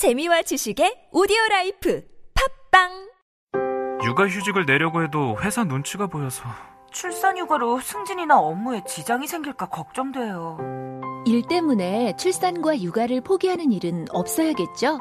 [0.00, 2.02] 재미와 지식의 오디오 life
[2.72, 3.10] 팟빵
[4.02, 6.44] 육아휴직을 내려고 해도 회사 눈치가 보여서
[6.90, 10.56] 출산 휴가로 승진이나 업무에 지장이 생길까 걱정돼요.
[11.26, 15.00] 일 때문에 출산과 육아를 포기하는 일은 없어야겠죠?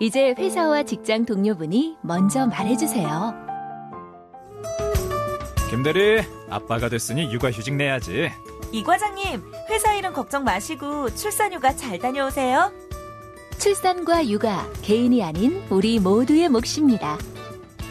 [0.00, 3.32] 이제 회사와 직장 동료분이 먼저 말해주세요.
[5.70, 8.32] 김대리, 아빠가 됐으니 육아휴직 내야지.
[8.72, 12.89] 이 과장님, 회사 일은 걱정 마시고 출산휴가 잘 다녀오세요.
[13.60, 17.18] 출산과 육아, 개인이 아닌 우리 모두의 몫입니다.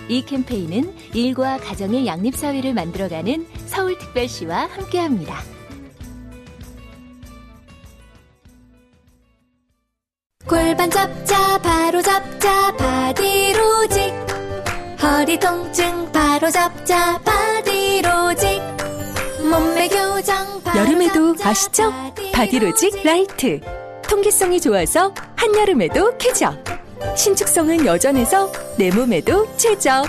[0.07, 5.43] 이 캠페인은 일과 가정의 양립사회를 만들어가는 서울특별시와 함께합니다.
[10.48, 14.12] 골반 잡자 바로 잡자 바디로직
[15.04, 18.59] 허리 통증 바로 잡자 바디로직
[19.51, 21.93] 몸매 교정 바로 여름에도 잡자, 아시죠?
[22.34, 23.62] 바디로직 라이트
[24.09, 26.55] 통기성이 좋아서 한여름에도 쾌적
[27.16, 30.05] 신축성은 여전해서 내 몸에도 최적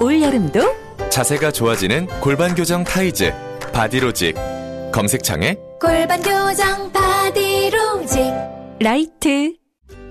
[0.00, 0.60] 올여름도
[1.08, 3.32] 자세가 좋아지는 골반 교정 타이즈
[3.72, 4.34] 바디로직
[4.92, 8.32] 검색창에 골반 교정 바디로직
[8.80, 9.54] 라이트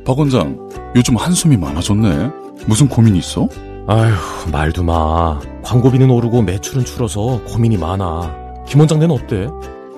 [0.05, 2.29] 박 원장, 요즘 한숨이 많아졌네.
[2.67, 3.47] 무슨 고민 있어?
[3.87, 5.39] 아휴, 말도 마.
[5.63, 8.63] 광고비는 오르고 매출은 줄어서 고민이 많아.
[8.67, 9.47] 김 원장네는 어때?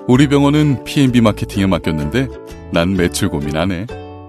[0.08, 2.28] 우리 병원은 P&B 마케팅에 맡겼는데
[2.72, 3.86] 난 매출 고민 안 해.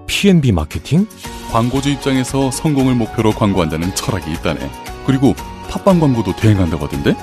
[0.08, 1.06] P&B 마케팅?
[1.52, 4.58] 광고주 입장에서 성공을 목표로 광고한다는 철학이 있다네.
[5.06, 5.34] 그리고
[5.70, 7.14] 팟빵 광고도 대행한다고 하던데?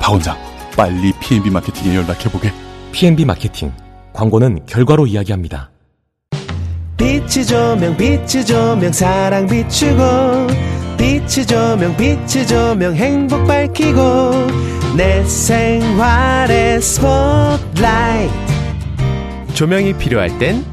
[0.00, 0.36] 박 원장,
[0.76, 2.52] 빨리 P&B 마케팅에 연락해보게.
[2.90, 3.72] P&B 마케팅.
[4.12, 5.70] 광고는 결과로 이야기합니다.
[6.96, 10.02] 빛이 조명 빛이 조명 사랑 비추고
[10.98, 14.00] 빛이 조명 빛이 조명 행복 밝히고
[14.96, 18.32] 내 생활의 스포트라이트
[19.54, 20.64] 조명이 필요할 땐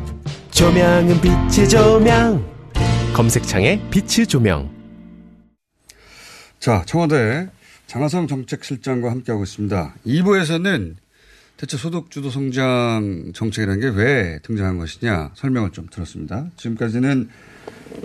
[0.51, 2.45] 조명은 빛이 조명
[3.13, 4.69] 검색창에 빛이 조명
[6.59, 7.47] 자, 청와대
[7.87, 9.95] 장하성 정책실장과 함께하고 있습니다.
[10.05, 10.95] 2부에서는
[11.55, 16.47] 대체 소득주도 성장 정책이라는 게 왜 등장한 것이냐 설명을 좀 들었습니다.
[16.57, 17.29] 지금까지는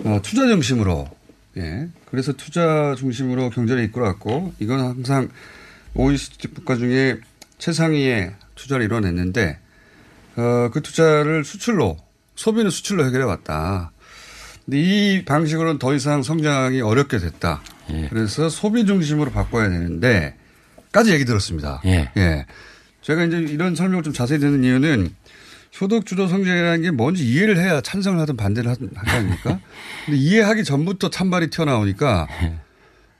[0.05, 1.09] 어, 투자 중심으로
[1.57, 5.29] 예 그래서 투자 중심으로 경제를 이끌어왔고 이건 항상
[5.95, 7.17] OECD 국가 중에
[7.57, 9.59] 최상위의 투자를 이뤄냈는데
[10.37, 11.97] 어, 그 투자를 수출로
[12.35, 13.91] 소비는 수출로 해결해 왔다.
[14.65, 17.61] 근데 이 방식으로는 더 이상 성장이 어렵게 됐다.
[18.09, 20.35] 그래서 소비 중심으로 바꿔야 되는데
[20.91, 21.81] 까지 얘기 들었습니다.
[21.85, 22.11] 예.
[22.17, 22.45] 예.
[23.01, 25.13] 제가 이제 이런 설명을 좀 자세히 듣는 이유는
[25.71, 29.59] 소득 주도 성장이라는 게 뭔지 이해를 해야 찬성을 하든 반대를 하든 할 거 아닙니까?
[30.05, 32.27] 근데 이해하기 전부터 찬발이 튀어나오니까,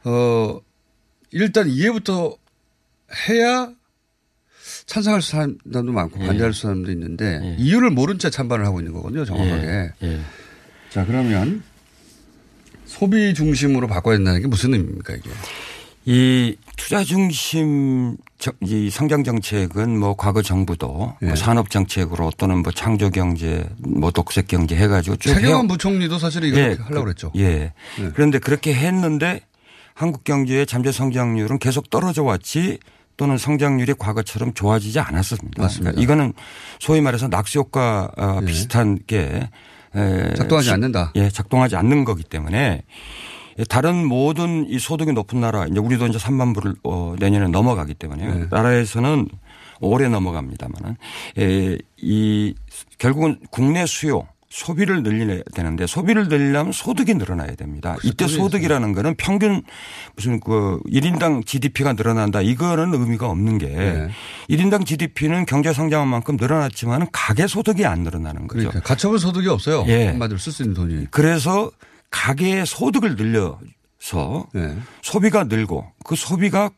[0.06, 0.62] 어,
[1.31, 2.38] 일단 이해부터
[3.30, 3.70] 해야
[4.88, 6.28] 찬성할 사람도 많고 예.
[6.28, 9.68] 반대할 사람도 있는데 이유를 모른 채 찬발을 하고 있는 거거든요, 정확하게.
[9.68, 9.92] 예.
[10.04, 10.20] 예.
[10.90, 11.64] 자, 그러면
[12.86, 15.30] 소비 중심으로 바꿔야 된다는 게 무슨 의미입니까, 이게?
[16.08, 21.28] 이 투자 중심 저- 이 성장 정책은 뭐 과거 정부도 예.
[21.28, 26.44] 뭐 산업 정책으로 또는 뭐 창조 경제 뭐 독색 경제 해가지고 쭉 최경환 부총리도 사실
[26.44, 27.32] 이거 예, 렇게 하려고 그- 그랬죠.
[27.38, 27.74] 예.
[28.14, 29.42] 그런데 그렇게 했는데
[29.96, 32.78] 한국 경제의 잠재 성장률은 계속 떨어져 왔지
[33.18, 35.62] 또는 성장률이 과거처럼 좋아지지 않았습니다.
[35.62, 35.92] 맞습니다.
[35.92, 36.34] 그러니까 이거는
[36.80, 38.46] 소위 말해서 낙수 효과 어, 예.
[38.46, 39.50] 비슷한 게
[39.96, 41.12] 에, 작동하지 시- 않는다.
[41.16, 42.81] 예, 작동하지 않는 거기 때문에
[43.70, 48.28] 다른 모든 이 소득이 높은 나라 이제 우리도 이제 3만 불을 어, 내년에 넘어가기 때문에
[48.28, 48.46] 네.
[48.52, 49.30] 나라에서는
[49.80, 50.98] 올해 넘어갑니다만은
[51.38, 52.54] 에, 이
[52.98, 57.98] 결국은 국내 수요 소비를 늘려야 되는데 소비를 늘리려면 소득이 늘어나야 됩니다.
[58.06, 59.62] 이때 소득이라는 거는 평균
[60.16, 64.10] 무슨 그 1인당 GDP가 늘어난다 이거는 의미가 없는 게 네.
[64.50, 68.70] 1인당 GDP는 경제 성장한 만큼 늘어났지만 가계 소득이 안 늘어나는 거죠.
[68.70, 69.84] 그러니까 가처분 소득이 없어요.
[69.88, 70.08] 예.
[70.08, 71.08] 한마디로 쓸 수 있는 돈이.
[71.12, 71.70] 그래서
[72.12, 74.78] 가계의 소득을 늘려서 네.
[75.02, 76.70] 소비가 늘고 그 소비가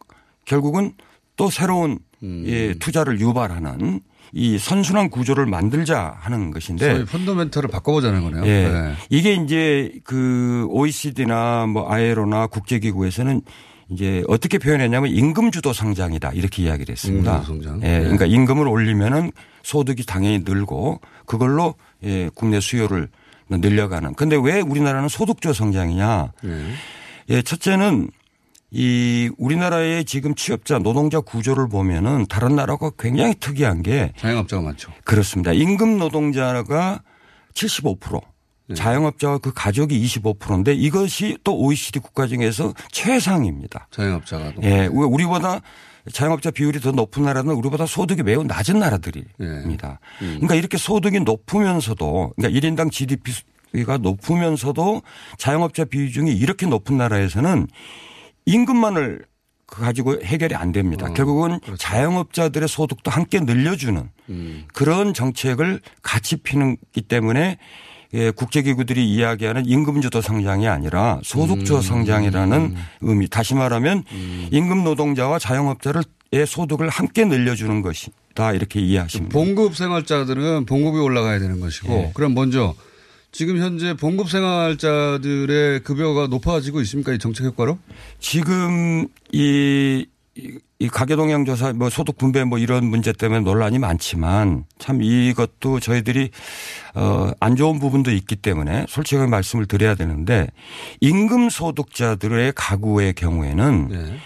[0.46, 0.94] 결국은
[1.36, 2.44] 또 새로운 음.
[2.48, 4.02] 예, 투자를 유발하는
[4.34, 8.46] 이 선순환 구조를 만들자 하는 것인데 소위 펀더멘털을 바꿔보자는 거네요.
[8.46, 8.70] 예.
[8.70, 8.94] 네.
[9.10, 13.42] 이게 이제 그 OECD나 뭐 아에로나 국제기구에서는
[13.90, 17.32] 이제 어떻게 표현했냐면 임금 주도 성장이다 이렇게 이야기를 했습니다.
[17.32, 17.82] 임금 주도 성장.
[17.84, 17.98] 예.
[17.98, 18.00] 네.
[18.02, 19.32] 그러니까 임금을 올리면은
[19.64, 23.10] 소득이 당연히 늘고 그걸로 예, 국내 수요를
[23.50, 24.16] 늘려가는.
[24.16, 26.32] 근데 왜 우리나라는 소득주 성장이냐?
[26.44, 26.66] 네.
[27.30, 28.10] 예, 첫째는
[28.70, 34.92] 이 우리나라의 지금 취업자 노동자 구조를 보면은 다른 나라가 굉장히 특이한 게 자영업자가 많죠.
[35.06, 35.54] 그렇습니다.
[35.54, 37.02] 임금 노동자가
[37.54, 38.22] 75%
[38.76, 43.88] 자영업자와 그 가족이 25%인데 이것이 또 OECD 국가 중에서 최상입니다.
[43.92, 44.54] 자영업자가.
[44.64, 45.62] 예, 우리보다
[46.12, 50.00] 자영업자 비율이 더 높은 나라는 우리보다 소득이 매우 낮은 나라들입니다.
[50.22, 50.26] 예.
[50.26, 50.32] 음.
[50.36, 53.32] 그러니까 이렇게 소득이 높으면서도 그러니까 1인당 GDP
[53.78, 55.02] 소득비가 높으면서도
[55.38, 57.68] 자영업자 비중이 이렇게 높은 나라에서는
[58.48, 59.26] 임금만을
[59.68, 61.12] 가지고 해결이 안 됩니다.
[61.14, 64.10] 결국은 자영업자들의 소득도 함께 늘려주는
[64.74, 67.58] 그런 정책을 같이 피는기 때문에
[68.14, 73.28] 예, 국제기구들이 이야기하는 임금주도 성장이 아니라 소득주도 성장이라는 의미.
[73.28, 74.06] 다시 말하면
[74.50, 76.04] 임금 노동자와 자영업자를
[76.34, 79.34] 의 소득을 함께 늘려주는 것이다 이렇게 이해하시면 됩니다.
[79.34, 82.12] 봉급 생활자들은 봉급이 올라가야 되는 것이고 예.
[82.14, 82.76] 그럼 먼저
[83.38, 87.14] 지금 현재 봉급 생활자들의 급여가 높아지고 있습니까?
[87.14, 87.78] 이 정책 효과로?
[88.20, 94.64] 지금 이, 이- 이 가계동향 조사 뭐 소득 분배 뭐 이런 문제 때문에 논란이 많지만
[94.80, 96.32] 참 이것도 저희들이
[96.96, 100.48] 어, 안 좋은 부분도 있기 때문에 솔직하게 말씀을 드려야 되는데
[101.02, 104.18] 임금 소득자들의 가구의 경우에는 예.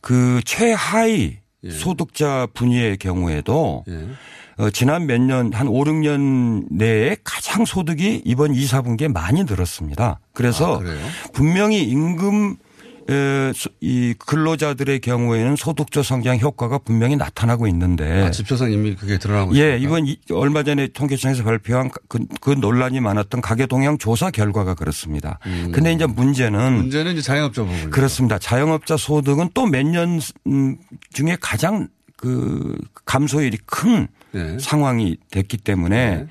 [0.00, 1.36] 그 최하위
[1.70, 4.08] 소득자 분위의 경우에도 예.
[4.56, 10.20] 어, 지난 몇 년, 한 5, 6년 내에 가장 소득이 이번 2, 4분기에 많이 늘었습니다.
[10.32, 10.80] 그래서
[11.32, 12.56] 분명히 임금
[13.80, 18.22] 이 근로자들의 경우에는 소득조 성장 효과가 분명히 나타나고 있는데.
[18.22, 19.76] 아, 지표상 이미 그게 드러나고 예, 있습니까?
[19.76, 25.38] 이번 이- 얼마 전에 통계청에서 발표한 그, 그 논란이 많았던 가계 동향 조사 결과가 그렇습니다.
[25.72, 26.72] 근데 이제 문제는 음.
[26.76, 27.90] 문제는 이제 자영업자 부분.
[27.90, 28.38] 그렇습니다.
[28.38, 30.76] 자영업자 소득은 또 몇년 음,
[31.12, 34.56] 중에 가장 그 감소율이 큰 네.
[34.58, 36.26] 상황이 됐기 때문에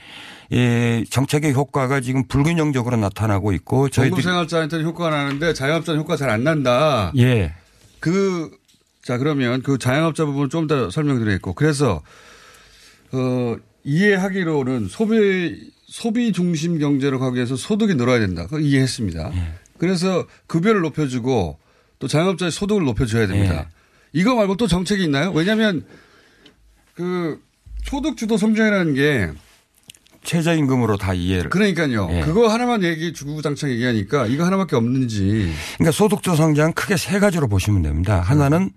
[0.53, 6.43] 예, 정책의 효과가 지금 불균형적으로 나타나고 있고 봉급 저희들이 생활자한테는 효과가 나는데 자영업자는 효과가 잘안
[6.43, 7.11] 난다.
[7.17, 7.53] 예.
[7.99, 8.51] 그,
[9.03, 11.53] 자, 그러면 그 자영업자 부분 좀 더 설명드리겠고.
[11.53, 12.01] 그래서,
[13.11, 18.43] 어, 이해하기로는 소비, 소비 중심 경제로 가기 위해서 소득이 늘어야 된다.
[18.43, 19.31] 그거 이해했습니다.
[19.33, 19.53] 예.
[19.77, 21.57] 그래서 급여를 높여주고
[21.99, 23.67] 또 자영업자의 소득을 높여줘야 됩니다.
[23.67, 23.73] 예.
[24.13, 25.31] 이거 말고 또 정책이 있나요?
[25.31, 25.85] 왜냐하면
[26.93, 27.41] 그
[27.83, 29.29] 소득 주도 성장이라는 게
[30.23, 31.49] 최저임금으로 다 이해를.
[31.49, 32.07] 그러니까요.
[32.11, 32.21] 예.
[32.21, 35.51] 그거 하나만 얘기 주구장창 얘기하니까 이거 하나밖에 없는지.
[35.77, 38.21] 그러니까 소득조 성장 크게 세 가지로 보시면 됩니다.
[38.21, 38.71] 하나는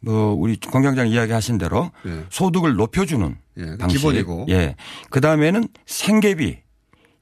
[0.00, 2.24] 뭐 우리 공장장 이야기하신 대로 예.
[2.30, 3.98] 소득을 높여주는 예, 방식.
[3.98, 4.46] 기본이고.
[4.48, 4.76] 예.
[5.10, 6.58] 그 다음에는 생계비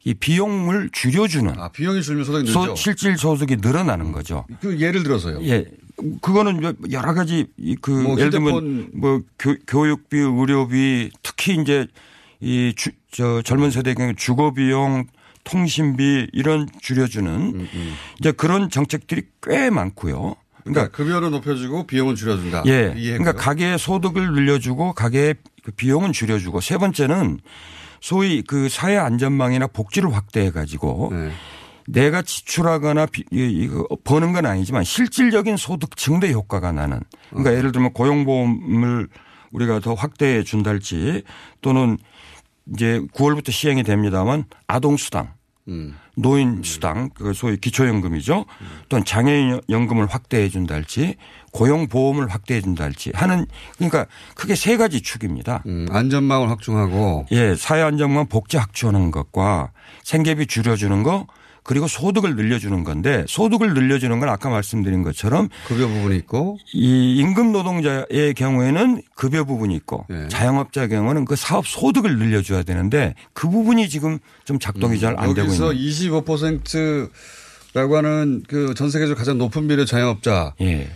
[0.05, 1.55] 이 비용을 줄여주는.
[1.59, 2.77] 아, 비용이 줄면 소득이 소- 늘죠.
[2.77, 4.47] 실질 소득이 늘어나는 거죠.
[4.61, 5.43] 그 예를 들어서요.
[5.43, 5.65] 예.
[6.23, 6.63] 그거는
[6.93, 8.91] 여러 가지 이그뭐 예를 들면.
[8.95, 11.89] 뭐 교, 교육비, 의료비 특히 이제
[12.41, 15.07] 이 주, 저 젊은 세대 경우 주거 비용,
[15.45, 20.35] 통신비 이런 줄여주는 음, 이제 그런 정책들이 꽤 많고요.
[20.65, 22.65] 그러니까 급여는 높여주고 비용은 줄여준다.
[22.67, 22.93] 예.
[22.95, 27.41] 그러니까 가계의 소득을 늘려주고 가계의 그 비용은 줄여주고 세 번째는
[28.01, 31.33] 소위 그 사회 안전망이나 복지를 확대해 가지고 네.
[31.87, 37.01] 내가 지출하거나 비, 이- 이거 버는 건 아니지만 실질적인 소득 증대 효과가 나는
[37.31, 39.09] 그러니까 예를 들면 고용보험을
[39.53, 41.23] 우리가 더 확대해 준달지
[41.63, 41.97] 또는
[42.75, 45.33] 이제 9월부터 시행이 됩니다만 아동수당
[45.69, 45.97] 음.
[46.17, 48.45] 노인수당, 그 소위 기초연금이죠.
[48.89, 51.15] 또는 장애인연금을 확대해 준달지,
[51.53, 55.63] 고용보험을 확대해 준달지 하는 그러니까 크게 세 가지 축입니다.
[55.67, 59.71] 음, 안전망을 확충하고 예, 사회 안정망 복지 확충하는 것과
[60.03, 61.27] 생계비 줄여주는 거
[61.69, 67.53] 그리고 소득을 늘려주는 건데 소득을 늘려주는 건 아까 말씀드린 것처럼 급여 부분이 있고 이 임금
[67.53, 70.29] 노동자의 경우에는 급여 부분이 있고 네.
[70.29, 75.47] 자영업자 경우는 그 사업 소득을 늘려줘야 되는데 그 부분이 지금 좀 작동이 잘안 되고 음,
[75.49, 76.23] 여기서 있는.
[76.23, 80.55] 25%라고 하는 그 전 세계적으로 가장 높은 비율의 자영업자.
[80.63, 80.89] 예.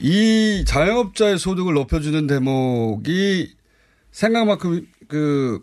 [0.00, 3.52] 이 자영업자의 소득을 높여주는 대목이
[4.10, 5.60] 생각만큼 그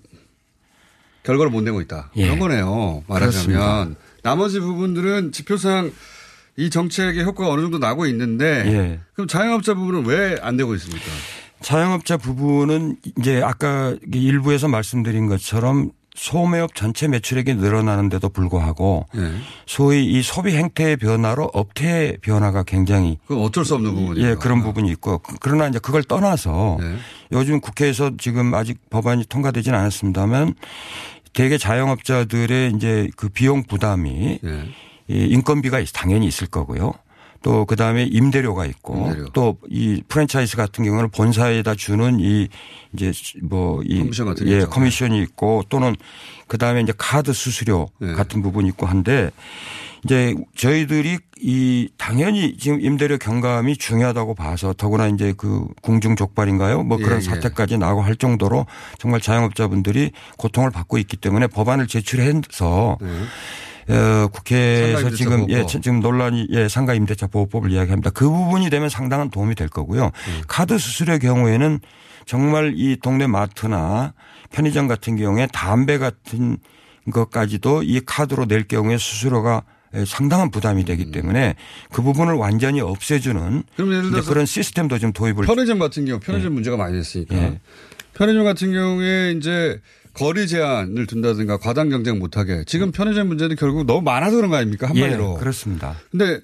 [1.24, 2.12] 결과를 못 내고 있다.
[2.18, 2.26] 예.
[2.26, 3.04] 그런 거네요.
[3.08, 4.09] 말하자면 그렇습니다.
[4.30, 5.92] 나머지 부분들은 지표상
[6.58, 9.00] 이 정책의 효과가 어느 정도 나고 있는데 예.
[9.14, 11.06] 그럼 자영업자 부분은 왜 안 되고 있습니까?
[11.62, 19.32] 자영업자 부분은 이제 아까 일부에서 말씀드린 것처럼 소매업 전체 매출액이 늘어나는데도 불구하고 예.
[19.66, 24.28] 소위 이 소비 행태의 변화로 업태 변화가 굉장히 그건 어쩔 수 없는 부분이죠.
[24.28, 26.96] 예, 그런 부분이 있고 그러나 이제 그걸 떠나서 네.
[27.32, 30.56] 요즘 국회에서 지금 아직 법안이 통과되지는 않았습니다만
[31.34, 34.70] 대개 자영업자들의 이제 그 비용 부담이 예.
[35.08, 36.94] 이 인건비가 있- 당연히 있을 거고요.
[37.42, 39.30] 또 그다음에 임대료가 있고 임대료.
[39.30, 42.50] 또이 프랜차이즈 같은 경우는 본사에다 주는 이
[42.94, 44.60] 이제 뭐이 커미션 예.
[44.66, 45.96] 커미션이 있고 또는
[46.48, 48.12] 그다음에 이제 카드 수수료 네.
[48.14, 49.30] 같은 부분이 있고 한데
[50.06, 56.84] 이제 저희들이 이 당연히 지금 임대료 경감이 중요하다고 봐서 더구나 이제 그 궁중 족발인가요?
[56.84, 57.22] 뭐 그런 예, 예.
[57.22, 58.66] 사태까지 나고 할 정도로
[58.98, 62.98] 정말 자영업자분들이 고통을 받고 있기 때문에 법안을 제출해서
[63.90, 65.82] 어, 국회에서 지금 예, 보호법.
[65.82, 68.12] 지금 논란이 예, 상가 임대차 보호법을 이야기합니다.
[68.12, 70.06] 그 부분이 되면 상당한 도움이 될 거고요.
[70.06, 70.42] 음.
[70.48, 71.80] 카드 수수료의 경우에는
[72.26, 74.14] 정말 이 동네 마트나
[74.52, 76.58] 편의점 같은 경우에 담배 같은
[77.12, 79.64] 것까지도 이 카드로 낼 경우에 수수료가
[80.06, 81.56] 상당한 부담이 되기 때문에
[81.92, 86.52] 그 부분을 완전히 없애주는 그럼 예를 들어서 그런 시스템도 좀 도입을 편의점 같은 경우 편의점
[86.52, 86.54] 예.
[86.54, 87.60] 문제가 많이 됐으니까 예.
[88.14, 89.80] 편의점 같은 경우에 이제
[90.14, 94.90] 거리 제한을 둔다든가 과당 경쟁 못하게 지금 편의점 문제는 결국 너무 많아서 그런 거 아닙니까
[94.90, 95.36] 한마디로.
[95.36, 95.96] 예, 그렇습니다.
[96.12, 96.40] 근데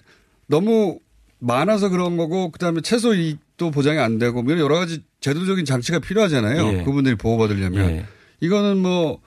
[0.48, 1.00] 너무
[1.40, 6.00] 많아서 그런 거고 그다음에 최소 이익도 보장이 안 되고 뭐 이런 여러 가지 제도적인 장치가
[6.00, 6.80] 필요하잖아요.
[6.80, 6.84] 예.
[6.84, 8.06] 그분들이 보호받으려면 예.
[8.40, 9.20] 이거는 뭐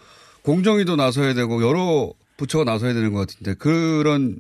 [0.42, 4.38] 공정위도 나서야 되고 여러 부처가 나서야 되는 것 같은데 그런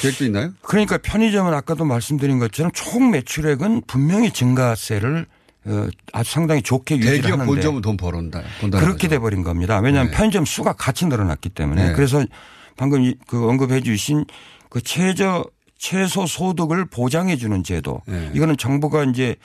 [0.00, 0.52] 계획도 있나요?
[0.62, 5.26] 그러니까 편의점은 아까도 말씀드린 것처럼 총 매출액은 분명히 증가세를
[5.66, 8.42] 어, 아주 상당히 좋게 유지를 대기업 본점은 돈 벌었다.
[8.70, 9.78] 그렇게 돼 버린 겁니다.
[9.80, 10.16] 왜냐하면 네.
[10.16, 11.92] 편의점 수가 같이 늘어났기 때문에 네.
[11.92, 12.24] 그래서
[12.78, 14.24] 방금 이- 그 언급해 주신
[14.70, 15.44] 그 최저
[15.84, 18.30] 최소 소득을 보장해 주는 제도 네.
[18.34, 19.36] 이거는 정부가 이제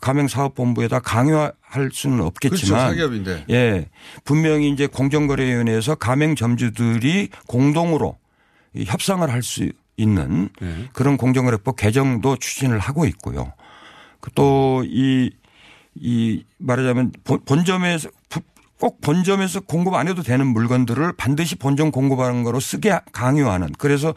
[0.00, 2.26] 가맹사업본부에다 강요할 수는 그렇죠.
[2.28, 3.44] 없겠지만 사기업인데.
[3.50, 3.88] 예
[4.24, 8.16] 분명히 이제 공정거래위원회에서 가맹점주들이 공동으로
[8.74, 10.88] 이 협상을 할 수 있는 네.
[10.92, 13.52] 그런 공정거래법 개정도 추진을 하고 있고요.
[14.36, 15.30] 또이이
[16.58, 18.40] 말하자면 본- 본점에서 부-
[18.78, 24.14] 꼭 본점에서 공급 안 해도 되는 물건들을 반드시 본점 공급하는 거로 쓰게 강요하는 그래서 이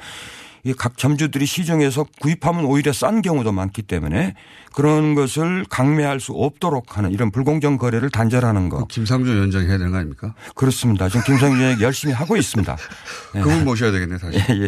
[0.73, 4.35] 각 점주들이 시중에서 구입하면 오히려 싼 경우도 많기 때문에
[4.73, 8.85] 그런 것을 강매할 수 없도록 하는 이런 불공정 거래를 단절하는 거.
[8.87, 10.33] 김상조 위원장이 해야 되는 거 아닙니까?
[10.55, 11.07] 그렇습니다.
[11.07, 12.75] 지금 김상조 위원장이 열심히 하고 있습니다.
[13.35, 13.39] 예.
[13.41, 14.37] 그분 모셔야 되겠네 다시.
[14.37, 14.67] 예, 예.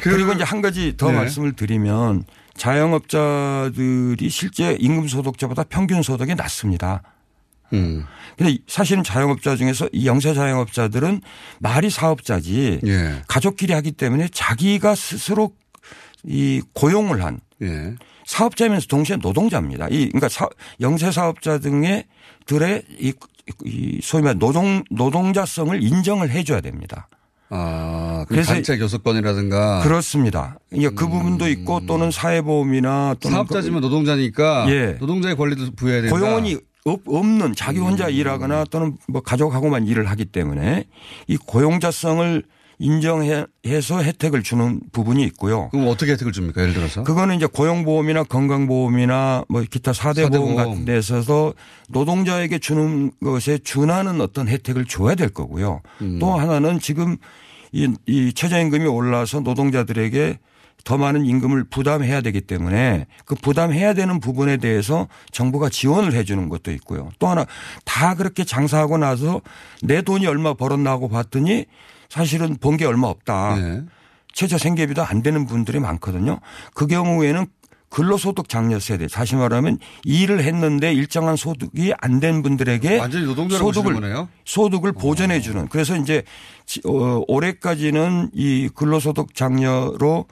[0.00, 1.16] 그리고 이제 한 가지 더 네.
[1.16, 2.24] 말씀을 드리면
[2.56, 7.02] 자영업자들이 실제 임금 소득자보다 평균 소득이 낮습니다.
[7.72, 8.04] 음.
[8.36, 11.20] 근데 사실은 자영업자 중에서 이 영세 자영업자들은
[11.60, 13.22] 말이 사업자지 예.
[13.26, 15.52] 가족끼리 하기 때문에 자기가 스스로
[16.24, 17.94] 이 고용을 한 예.
[18.26, 19.88] 사업자면서 동시에 노동자입니다.
[19.88, 20.48] 이 그러니까 사,
[20.80, 22.04] 영세 사업자 등의
[22.46, 23.12] 들의 이,
[23.64, 27.08] 이 소위 말 노동 노동자성을 인정을 해줘야 됩니다.
[27.50, 30.58] 아, 그 그래서 단체 교섭권이라든가 그렇습니다.
[30.70, 34.96] 이게 그 부분도 있고 또는 사회보험이나 또는 사업자지만 노동자니까 예.
[35.00, 36.14] 노동자의 권리도 부여해야 된다.
[36.14, 40.84] 고용원이 없- 없는 자기 혼자 일하거나 또는 뭐 가족하고만 일을 하기 때문에
[41.26, 42.42] 이 고용자성을
[42.80, 45.68] 인정해서 혜택을 주는 부분이 있고요.
[45.70, 46.62] 그럼 어떻게 혜택을 줍니까?
[46.62, 50.56] 예를 들어서 그거는 이제 고용보험이나 건강보험이나 뭐 기타 사대보험 사대보험.
[50.56, 51.54] 같은 데서도
[51.88, 55.82] 노동자에게 주는 것에 준하는 어떤 혜택을 줘야 될 거고요.
[56.02, 56.18] 음.
[56.20, 57.16] 또 하나는 지금
[57.72, 60.38] 이, 이 최저임금이 올라서 노동자들에게
[60.84, 66.48] 더 많은 임금을 부담해야 되기 때문에 그 부담해야 되는 부분에 대해서 정부가 지원을 해 주는
[66.48, 67.10] 것도 있고요.
[67.18, 67.44] 또 하나
[67.84, 69.40] 다 그렇게 장사하고 나서
[69.82, 71.66] 내 돈이 얼마 벌었나 하고 봤더니
[72.08, 73.56] 사실은 본 게 얼마 없다.
[73.56, 73.82] 네.
[74.32, 76.38] 최저 생계비도 안 되는 분들이 많거든요.
[76.74, 77.46] 그 경우에는
[77.90, 82.98] 근로소득 장려 세대, 다시 말하면 일을 했는데 일정한 소득이 안 된 분들에게
[83.58, 83.92] 소득을.
[84.44, 85.66] 소득을 보전해 주는.
[85.68, 86.22] 그래서 이제
[86.66, 90.26] 지- 어, 올해까지는 이 근로소득 장려로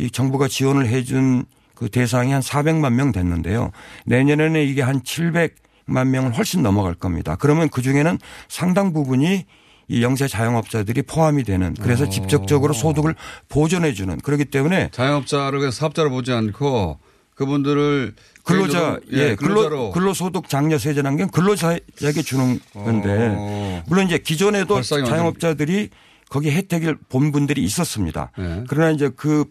[0.00, 3.70] 이 정부가 지원을 해준 그 대상이 한 400만 명 됐는데요.
[4.06, 7.36] 내년에는 이게 한 700만 명을 훨씬 넘어갈 겁니다.
[7.38, 9.44] 그러면 그 중에는 상당 부분이
[9.88, 13.14] 이 영세 자영업자들이 포함이 되는 그래서 직접적으로 소득을
[13.48, 16.98] 보전해 주는 그렇기 때문에 자영업자를 사업자로 보지 않고
[17.34, 18.14] 그분들을
[18.44, 23.82] 근로자 노동- 예, 근로 근로소득 장려 세제라는 게 근로자에게 주는 건데 어.
[23.88, 25.88] 물론 이제 기존에도 자영업자들이
[26.28, 28.30] 거기 혜택을 본 분들이 있었습니다.
[28.38, 28.64] 네.
[28.68, 29.44] 그러나 이제 그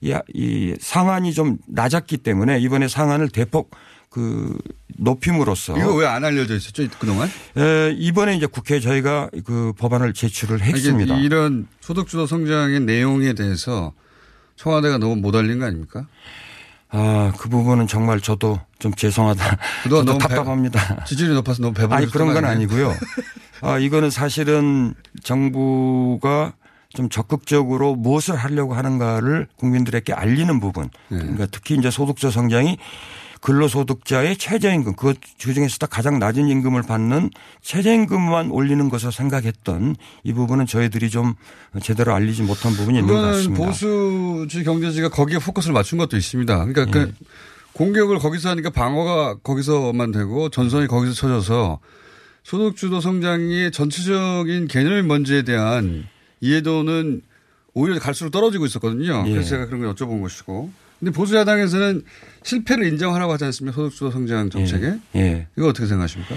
[0.00, 3.70] 이, 이 상한이 좀 낮았기 때문에 이번에 상한을 대폭
[4.10, 4.56] 그
[4.96, 7.28] 높임으로써 이거 왜 안 알려져 있었죠 그동안?
[7.56, 11.16] 에, 이번에 이제 국회에 저희가 그 법안을 제출을 했습니다.
[11.16, 13.92] 이런 소득주도 성장의 내용에 대해서
[14.56, 16.06] 청와대가 너무 못 알린 거 아닙니까?
[16.90, 19.58] 아, 그 부분은 정말 저도 좀 죄송하다.
[19.84, 21.04] 저도 너무 배- 답답합니다.
[21.06, 22.94] 지지율이 높아서 너무 배부르 아니, 그런 건 아니고요.
[23.62, 26.52] 아, 이거는 사실은 정부가
[26.94, 30.90] 좀 적극적으로 무엇을 하려고 하는가를 국민들에게 알리는 부분.
[31.08, 31.18] 네.
[31.18, 32.78] 그러니까 특히 이제 소득자 성장이
[33.44, 37.28] 근로소득자의 최저임금 그 중에서도 가장 낮은 임금을 받는
[37.60, 41.34] 최저임금만 올리는 것으로 생각했던 이 부분은 저희들이 좀
[41.82, 43.66] 제대로 알리지 못한 부분이 있는 것 같습니다.
[43.66, 46.64] 보수주의 경제지가 거기에 포커스를 맞춘 것도 있습니다.
[46.64, 47.26] 그러니까 그 예.
[47.74, 51.80] 공격을 거기서 하니까 방어가 거기서만 되고 전선이 거기서 쳐져서
[52.44, 56.06] 소득주도 성장의 전체적인 개념이 뭔지에 대한
[56.44, 57.22] 이해도는
[57.72, 59.24] 오히려 갈수록 떨어지고 있었거든요.
[59.26, 59.30] 예.
[59.30, 60.70] 그래서 제가 그런 걸 여쭤본 것이고.
[61.00, 62.04] 근데 보수야당에서는
[62.42, 63.74] 실패를 인정하라고 하지 않습니까?
[63.74, 64.98] 소득주도 성장 정책에.
[65.16, 65.48] 예.
[65.56, 66.34] 이거 어떻게 생각하십니까?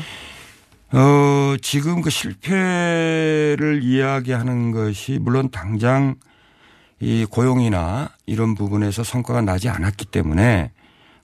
[0.94, 6.16] 어, 지금 그 실패를 이야기하는 것이 물론 당장
[7.00, 10.72] 이 고용이나 이런 부분에서 성과가 나지 않았기 때문에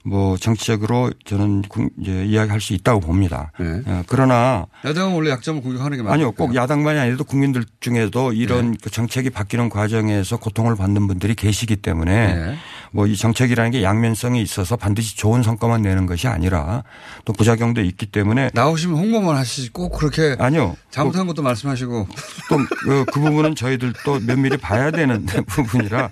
[0.06, 3.50] 뭐 정치적으로 저는 국- 이제 이야기할 수 있다고 봅니다.
[3.58, 3.80] 네.
[3.86, 6.14] 어, 그러나 야당은 원래 약점을 공격하는 게 맞아요.
[6.14, 8.76] 아니요, 꼭 야당만이 아니라도 국민들 중에도 이런 네.
[8.82, 12.54] 그 정책이 바뀌는 과정에서 고통을 받는 분들이 계시기 때문에 네.
[12.92, 16.84] 뭐이 정책이라는 게 양면성이 있어서 반드시 좋은 성과만 내는 것이 아니라
[17.24, 20.76] 또 부작용도 있기 때문에 나오시면 홍보만 하시지 꼭 그렇게 아니요.
[20.90, 22.06] 잘못한 것도 말씀하시고
[22.50, 26.10] 또그 그 부분은 저희들도 면밀히 봐야 되는 부분이라 어,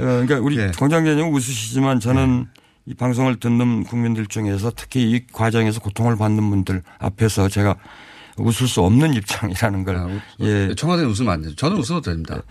[0.00, 0.72] 그러니까 우리 예.
[0.76, 2.48] 공장장님 웃으시지만 저는
[2.86, 7.76] 이 방송을 듣는 국민들 중에서 특히 이 과정에서 고통을 받는 분들 앞에서 제가
[8.36, 10.74] 웃을 수 없는 입장이라는 걸 예.
[10.74, 11.54] 청와대는 웃으면 안 되죠.
[11.54, 12.42] 저는 웃어도 됩니다.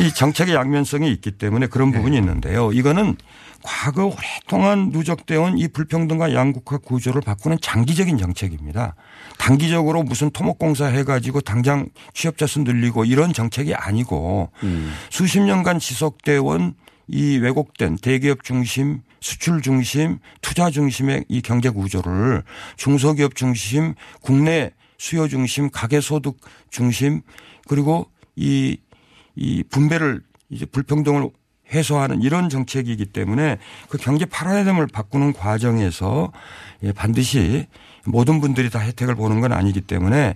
[0.00, 1.98] 이 정책의 양면성이 있기 때문에 그런 네.
[1.98, 2.72] 부분이 있는데요.
[2.72, 3.16] 이거는
[3.62, 8.94] 과거 오랫동안 누적되어 온 이 불평등과 양극화 구조를 바꾸는 장기적인 정책입니다.
[9.38, 14.92] 단기적으로 무슨 토목공사 해가지고 당장 취업자 수 늘리고 이런 정책이 아니고 음.
[15.10, 16.74] 수십 년간 지속되어 온
[17.06, 22.42] 이 왜곡된 대기업 중심, 수출 중심, 투자 중심의 이 경제 구조를
[22.76, 26.36] 중소기업 중심, 국내 수요 중심, 가계 소득
[26.68, 27.22] 중심
[27.66, 28.76] 그리고 이,
[29.34, 31.30] 이 분배를 이제 불평등을
[31.72, 33.56] 해소하는 이런 정책이기 때문에
[33.88, 36.30] 그 경제 파라다임을 바꾸는 과정에서
[36.82, 37.66] 예, 반드시
[38.04, 40.34] 모든 분들이 다 혜택을 보는 건 아니기 때문에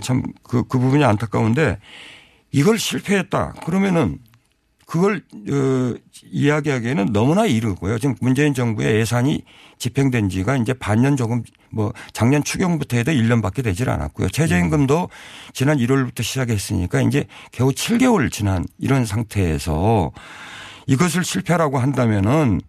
[0.00, 1.78] 참그 그 부분이 안타까운데
[2.50, 3.52] 이걸 실패했다.
[3.66, 4.20] 그러면은
[4.88, 5.94] 그걸 어,
[6.32, 7.98] 이야기하기에는 너무나 이르고요.
[7.98, 9.42] 지금 문재인 정부의 예산이
[9.76, 14.30] 집행된 지가 이제 반년 조금 뭐 작년 추경부터 해도 1년밖에 되질 않았고요.
[14.30, 15.10] 최저임금도
[15.52, 20.10] 지난 1월부터 시작했으니까 이제 겨우 7개월 지난 이런 상태에서
[20.86, 22.62] 이것을 실패라고 한다면은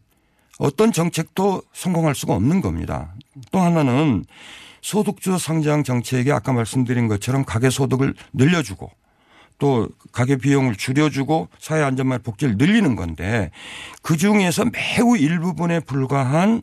[0.57, 3.15] 어떤 정책도 성공할 수가 없는 겁니다.
[3.53, 4.25] 또 하나는
[4.81, 8.91] 소득주 성장 정책이 아까 말씀드린 것처럼 가계 소득을 늘려주고
[9.59, 13.51] 또 가계 비용을 줄여주고 사회 안전망 복지를 늘리는 건데
[14.01, 16.61] 그 중에서 매우 일부분에 불과한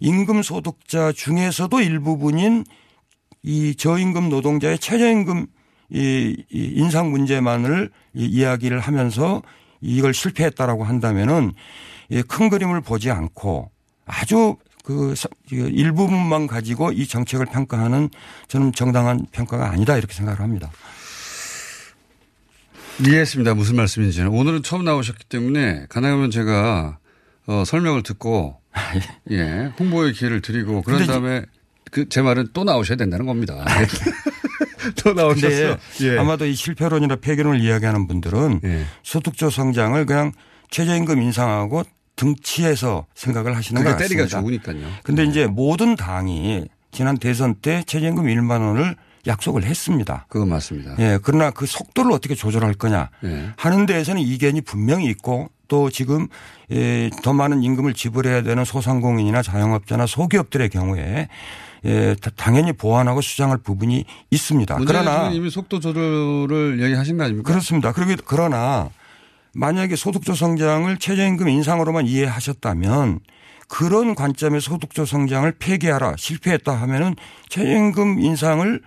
[0.00, 2.64] 임금 소득자 중에서도 일부분인
[3.44, 5.46] 이 저임금 노동자의 최저임금
[5.90, 9.42] 이 인상 문제만을 이야기를 하면서
[9.80, 11.52] 이걸 실패했다라고 한다면은
[12.28, 13.70] 큰 그림을 보지 않고
[14.04, 15.14] 아주 그
[15.50, 18.10] 일부분만 가지고 이 정책을 평가하는
[18.48, 20.70] 저는 정당한 평가가 아니다 이렇게 생각을 합니다.
[23.00, 23.54] 이해했습니다.
[23.54, 24.28] 무슨 말씀인지는.
[24.28, 26.98] 오늘은 처음 나오셨기 때문에 가능하면 제가
[27.46, 28.60] 어, 설명을 듣고
[29.30, 31.44] 예, 홍보의 기회를 드리고 그런 다음에
[31.90, 33.64] 그 제 말은 또 나오셔야 된다는 겁니다.
[35.04, 35.76] 또 나오셨어요.
[36.02, 36.18] 예.
[36.18, 38.84] 아마도 이 실패론이나 폐견을 이야기하는 분들은 예.
[39.02, 40.32] 소득조 성장을 그냥
[40.70, 41.82] 최저임금 인상하고
[42.16, 44.08] 등치해서 생각을 하시는 것 같습니다.
[44.08, 44.86] 때리가 좋으니까요.
[45.02, 48.96] 근데 이제 모든 당이 지난 대선 때 최저임금 1만 원을
[49.26, 50.26] 약속을 했습니다.
[50.28, 50.96] 그건 맞습니다.
[50.98, 51.18] 예.
[51.22, 53.52] 그러나 그 속도를 어떻게 조절할 거냐 예.
[53.56, 56.28] 하는 데에서는 이견이 분명히 있고 또 지금
[56.70, 61.28] 예, 더 많은 임금을 지불해야 되는 소상공인이나 자영업자나 소기업들의 경우에
[61.84, 64.78] 예, 당연히 보완하고 수정할 부분이 있습니다.
[64.86, 67.48] 그러나 이미 속도 조절을 얘기하신 거 아닙니까?
[67.48, 67.92] 그렇습니다.
[67.92, 68.90] 그리고 그러나
[69.54, 73.20] 만약에 소득조 성장을 최저임금 인상으로만 이해하셨다면
[73.68, 77.16] 그런 관점의 소득조 성장을 폐기하라 실패했다 하면은
[77.48, 78.80] 최저임금 인상을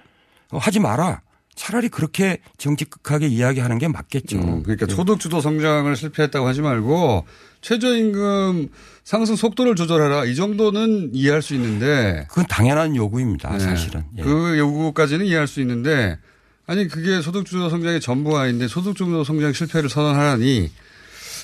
[0.52, 1.22] 하지 마라.
[1.56, 4.38] 차라리 그렇게 정직하게 이야기하는 게 맞겠죠.
[4.38, 7.26] 음, 그러니까 소득주도 성장을 실패했다고 하지 말고
[7.62, 8.68] 최저임금
[9.06, 13.54] 상승 속도를 조절하라 이 정도는 이해할 수 있는데 그건 당연한 요구입니다.
[13.54, 13.60] 네.
[13.60, 14.04] 사실은.
[14.18, 14.24] 예.
[14.24, 16.20] 그 요구까지는 이해할 수 있는데
[16.68, 20.70] 아니 그게 소득주도 성장의 전부가 아닌데 소득주도 성장 실패를 선언하라니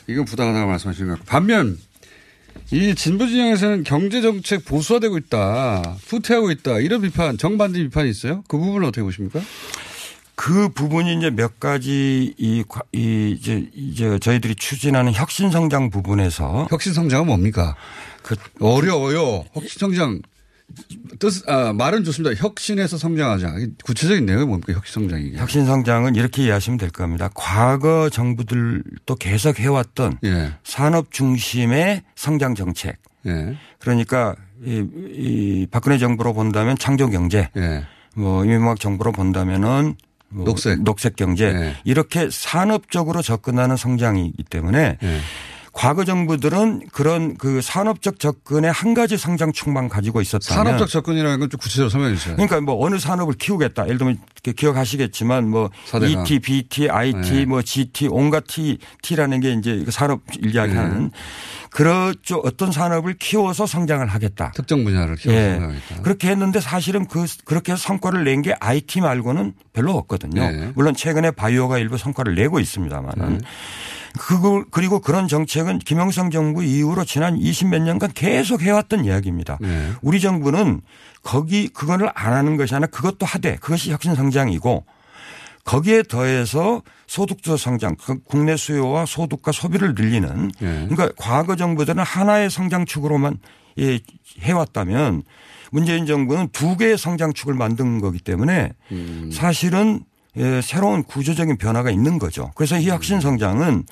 [0.08, 1.78] 이건 부당하다고 말씀하시는 것 같고 반면
[2.72, 8.44] 이 진보 진영에서는 경제 정책 보수화되고 있다, 후퇴하고 있다 이런 비판, 정반대 비판이 있어요.
[8.48, 9.42] 그 부분은 어떻게 보십니까?
[10.36, 16.94] 그 부분이 이제 몇 가지 이, 이 이제 이제 저희들이 추진하는 혁신 성장 부분에서 혁신
[16.94, 17.76] 성장은 뭡니까?
[18.24, 19.44] 그 어려워요.
[19.54, 20.22] 혁신 성장
[21.20, 22.36] 뜻 아, 말은 좋습니다.
[22.36, 23.54] 혁신해서 성장하자.
[23.84, 24.74] 구체적인 내용이 뭡니까?
[24.74, 25.34] 혁신 성장이.
[25.36, 27.30] 혁신 성장은 이렇게 이해하시면 될 겁니다.
[27.34, 30.54] 과거 정부들도 계속 해왔던 예.
[30.64, 32.98] 산업 중심의 성장 정책.
[33.28, 33.58] 예.
[33.80, 37.50] 그러니까 이, 이 박근혜 정부로 본다면 창조 경제.
[37.58, 37.86] 예.
[38.16, 39.96] 뭐 이명박 정부로 본다면은
[40.30, 40.82] 뭐 녹색.
[40.84, 41.76] 녹색 경제 예.
[41.84, 45.20] 이렇게 산업적으로 접근하는 성장이기 때문에 예.
[45.82, 51.50] 과거 정부들은 그런 그 산업적 접근의 한 가지 성장 축만 가지고 있었다면 산업적 접근이라는 건
[51.50, 52.36] 좀 구체적으로 설명해 주세요.
[52.36, 53.86] 그러니까 뭐 어느 산업을 키우겠다.
[53.86, 54.20] 예를 들면
[54.56, 56.24] 기억하시겠지만 뭐 사대강.
[56.24, 57.46] ET, BT, IT, 네.
[57.46, 61.10] 뭐 GT 온갖 T, T라는 게 이제 그 산업 이야기하는 네.
[61.72, 62.42] 그렇죠.
[62.46, 64.52] 어떤 산업을 키워서 성장을 하겠다.
[64.56, 65.52] 특정 분야를 키워서 예.
[65.54, 66.02] 성장하겠다.
[66.04, 70.42] 그렇게 했는데 사실은 그 그렇게 해서 성과를 낸 게 IT 말고는 별로 없거든요.
[70.42, 70.72] 네.
[70.76, 73.42] 물론 최근에 바이오가 일부 성과를 내고 있습니다만은
[74.20, 79.58] 그걸 그리고 그런 정책은 김영삼 정부 이후로 지난 20몇 년간 계속 해왔던 이야기입니다.
[79.62, 79.92] 네.
[80.02, 80.82] 우리 정부는
[81.24, 84.86] 거기 그거를 안 하는 것이 아니라 그것도 하되 그것이 혁신 성장이고
[85.64, 90.88] 거기에 더해서 소득주도 성장, 그 국내 수요와 소득과 소비를 늘리는 네.
[90.90, 93.38] 그러니까 과거 정부들은 하나의 성장축으로만
[93.80, 94.00] 예,
[94.40, 95.24] 해왔다면
[95.72, 99.30] 문재인 정부는 두 개의 성장축을 만든 거기 때문에 음.
[99.32, 100.04] 사실은
[100.38, 102.52] 예, 새로운 구조적인 변화가 있는 거죠.
[102.56, 103.84] 그래서 이 혁신 성장은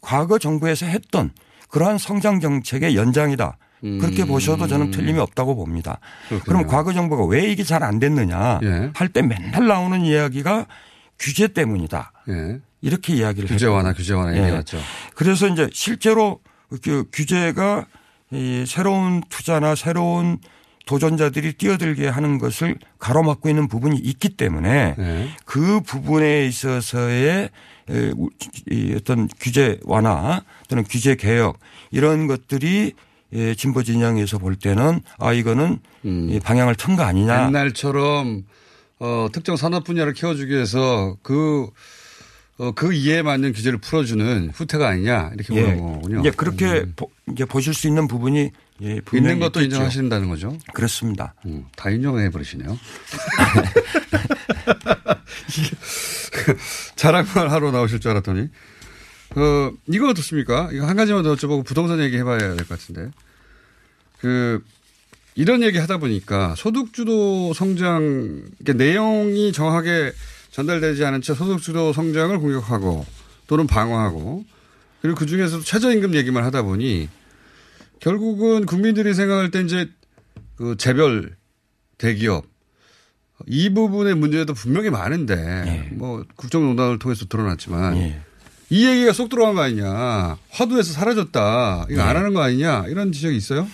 [0.00, 1.30] 과거 정부에서 했던
[1.68, 3.56] 그러한 성장 정책의 연장이다.
[3.80, 6.00] 그렇게 보셔도 저는 틀림이 없다고 봅니다.
[6.32, 6.40] 음.
[6.40, 6.44] 그렇군요.
[6.44, 8.90] 그럼 과거 정부가 왜 이게 잘 안 됐느냐 예.
[8.92, 10.66] 할때 맨날 나오는 이야기가
[11.18, 12.12] 규제 때문이다.
[12.28, 12.58] 예.
[12.80, 13.66] 이렇게 이야기를 규제.
[13.66, 14.42] 완화, 규제 완화 예.
[14.46, 14.78] 얘기했죠.
[15.14, 16.40] 그래서 이제 실제로
[16.82, 17.86] 그 규제가
[18.32, 20.38] 이 새로운 투자나 새로운
[20.88, 25.28] 도전자들이 뛰어들게 하는 것을 가로막고 있는 부분이 있기 때문에 네.
[25.44, 27.50] 그 부분에 있어서의
[28.96, 31.58] 어떤 규제 완화 또는 규제 개혁
[31.90, 32.94] 이런 것들이
[33.34, 37.48] 예, 진보 진영에서 볼 때는 아 이거는 이 방향을 튼 거 아니냐.
[37.48, 38.44] 옛날처럼
[38.98, 41.68] 어, 특정 산업 분야를 키워주기 위해서 그,
[42.56, 45.62] 어, 그 이해에 맞는 규제를 풀어주는 후퇴가 아니냐 이렇게 예.
[45.62, 46.20] 보는 거군요.
[46.20, 48.50] 이제 그렇게 보, 이제 보실 수 있는 부분이
[48.82, 49.76] 예, 있는 것도 있겠죠.
[49.76, 50.56] 인정하신다는 거죠.
[50.72, 51.34] 그렇습니다.
[51.46, 52.78] 음, 다 인정해 버리시네요.
[56.96, 58.48] 자랑만 하러 나오실 줄 알았더니.
[59.36, 60.70] 어, 이거 어떻습니까?
[60.72, 63.10] 이거 한 가지만 더 여쭤보고 부동산 얘기 해봐야 될 것 같은데.
[64.20, 64.62] 그,
[65.34, 70.12] 이런 얘기 하다 보니까 소득주도 성장, 그러니까 내용이 정확하게
[70.50, 73.06] 전달되지 않은 채 소득주도 성장을 공격하고
[73.46, 74.44] 또는 방어하고
[75.00, 77.08] 그리고 그 중에서도 최저임금 얘기만 하다 보니
[78.00, 79.88] 결국은 국민들이 생각할 때 이제
[80.56, 81.36] 그 재벌
[81.98, 82.44] 대기업
[83.46, 88.20] 이 부분의 문제도 분명히 많은데 뭐 국정농단을 통해서 드러났지만 예.
[88.70, 92.18] 이 얘기가 쏙 들어간 거 아니냐 화두에서 사라졌다 이거 안 예.
[92.18, 93.66] 하는 거 아니냐 이런 지적이 있어요?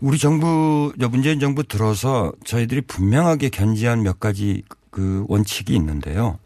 [0.00, 6.38] 우리 정부, 저 문재인 정부 들어서 저희들이 분명하게 견지한 몇 가지 그 원칙이 있는데요.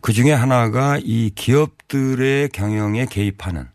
[0.00, 3.66] 그 중에 하나가 이 기업들의 경영에 개입하는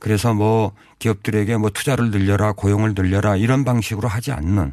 [0.00, 4.72] 그래서 뭐 기업들에게 뭐 투자를 늘려라 고용을 늘려라 이런 방식으로 하지 않는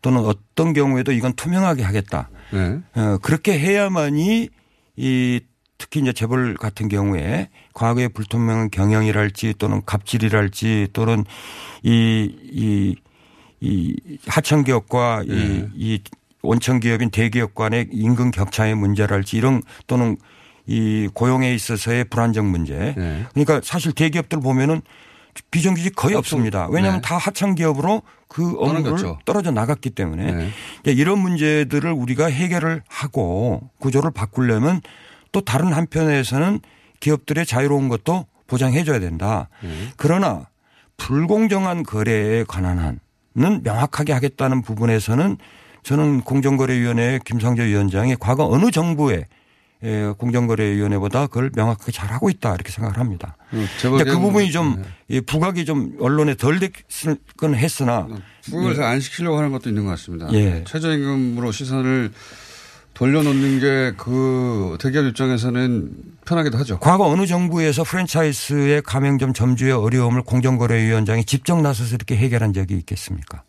[0.00, 2.30] 또는 어떤 경우에도 이건 투명하게 하겠다.
[2.52, 2.80] 네.
[2.94, 4.48] 어, 그렇게 해야만이
[4.96, 5.40] 이
[5.78, 11.24] 특히 이제 재벌 같은 경우에 과거의 불투명한 경영이랄지 또는 갑질이랄지 또는
[11.82, 12.96] 이, 이,
[13.60, 16.02] 이 하청 기업과 이, 이
[16.42, 20.16] 원청 기업인 대기업 간의 임금 격차의 문제랄지 이런 또는
[20.68, 22.94] 이 고용에 있어서의 불안정 문제.
[23.32, 24.82] 그러니까 사실 대기업들 보면은
[25.50, 26.68] 비정규직 거의 없습니다.
[26.70, 27.08] 왜냐하면 네.
[27.08, 29.18] 다 하청 기업으로 그 업무를 떨어졌죠.
[29.24, 30.50] 떨어져 나갔기 때문에 네.
[30.82, 34.80] 이제 이런 문제들을 우리가 해결을 하고 구조를 바꾸려면
[35.32, 36.60] 또 다른 한편에서는
[37.00, 39.48] 기업들의 자유로운 것도 보장해 줘야 된다.
[39.96, 40.48] 그러나
[40.96, 45.38] 불공정한 거래에 관한 한은 명확하게 하겠다는 부분에서는
[45.84, 49.26] 저는 공정거래위원회 김상조 위원장이 과거 어느 정부의 예,
[50.18, 53.36] 공정거래위원회보다 그걸 명확하게 잘 하고 있다 이렇게 생각을 합니다.
[53.80, 58.08] 재벌 근데 그 부분이 좀 예, 부각이 좀 언론에 덜 됐을 건 했으나
[58.44, 60.28] 부각을 잘안 시키려고 하는 것도 있는 것 같습니다.
[60.32, 60.64] 예.
[60.66, 62.12] 최저임금으로 시선을
[62.94, 65.90] 돌려놓는 게 그 대기업 입장에서는
[66.26, 66.78] 편하기도 하죠.
[66.80, 73.42] 과거 어느 정부에서 프랜차이즈의 가맹점 점주의 어려움을 공정거래위원장이 직접 나서서 이렇게 해결한 적이 있겠습니까?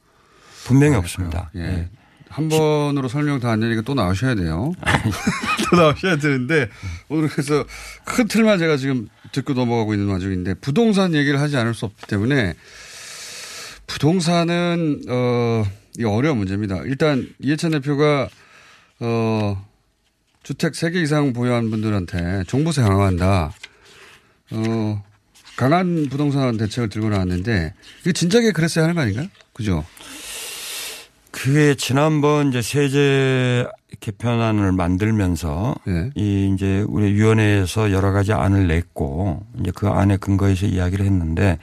[0.66, 1.50] 분명히 없습니다.
[1.56, 1.62] 예.
[1.62, 1.90] 예.
[2.30, 4.72] 한 번으로 설명 다 안 되니까 또 나오셔야 돼요.
[5.70, 6.70] 또 나오셔야 되는데
[7.10, 7.66] 오늘 그래서
[8.06, 12.54] 큰 틀만 제가 지금 듣고 넘어가고 있는 와중인데 부동산 얘기를 하지 않을 수 없기 때문에
[13.88, 15.66] 부동산은 어,
[15.98, 16.82] 이 어려운 문제입니다.
[16.86, 18.30] 일단 이해찬 대표가
[19.00, 19.66] 어,
[20.44, 23.52] 주택 3개 이상 보유한 분들한테 종부세 강화한다.
[24.52, 25.04] 어,
[25.58, 29.28] 강한 부동산 대책을 들고 나왔는데 이게 진작에 그랬어야 하는 거 아닌가요?
[29.54, 29.86] 그죠?
[31.42, 33.66] 그게 지난번 이제 세제
[34.02, 36.10] 개편안을 만들면서 네.
[36.16, 41.58] 이 이제 우리 위원회에서 여러 가지 안을 냈고 이제 그 안에 근거해서 이야기를 했는데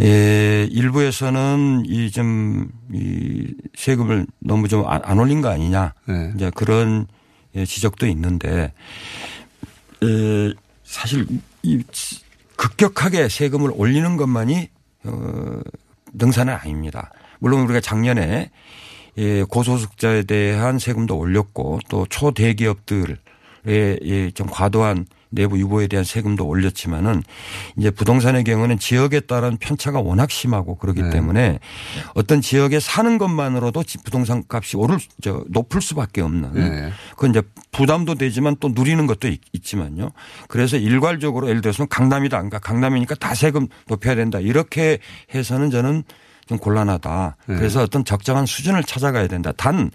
[0.00, 6.32] 예, 일부에서는 이 좀이 세금을 너무 좀 안 올린 거 아니냐 네.
[6.36, 7.08] 이제 그런
[7.56, 8.72] 예, 지적도 있는데
[10.04, 11.26] 에, 사실
[11.64, 11.82] 이
[12.54, 14.68] 급격하게 세금을 올리는 것만이
[15.06, 15.60] 어,
[16.12, 17.10] 능사는 아닙니다.
[17.40, 18.50] 물론 우리가 작년에
[19.18, 23.16] 예, 고소득자에 대한 세금도 올렸고 또 초대기업들의
[23.68, 27.22] 예, 좀 과도한 내부 유보에 대한 세금도 올렸지만은
[27.76, 31.10] 이제 부동산의 경우는 지역에 따른 편차가 워낙 심하고 그렇기 네.
[31.10, 31.58] 때문에
[32.14, 36.90] 어떤 지역에 사는 것만으로도 지- 부동산 값이 오를 저 높을 수밖에 없는 네.
[37.10, 40.10] 그건 이제 부담도 되지만 또 누리는 것도 있, 지만요
[40.48, 42.36] 그래서 일괄적으로 예를 들어서 강남이다.
[42.36, 44.38] 그러니까 강남이니까 다 세금 높여야 된다.
[44.38, 44.98] 이렇게
[45.34, 46.04] 해서는 저는
[46.46, 47.36] 좀 곤란하다.
[47.46, 47.56] 네.
[47.56, 49.52] 그래서 어떤 적정한 수준을 찾아가야 된다.
[49.56, 49.90] 단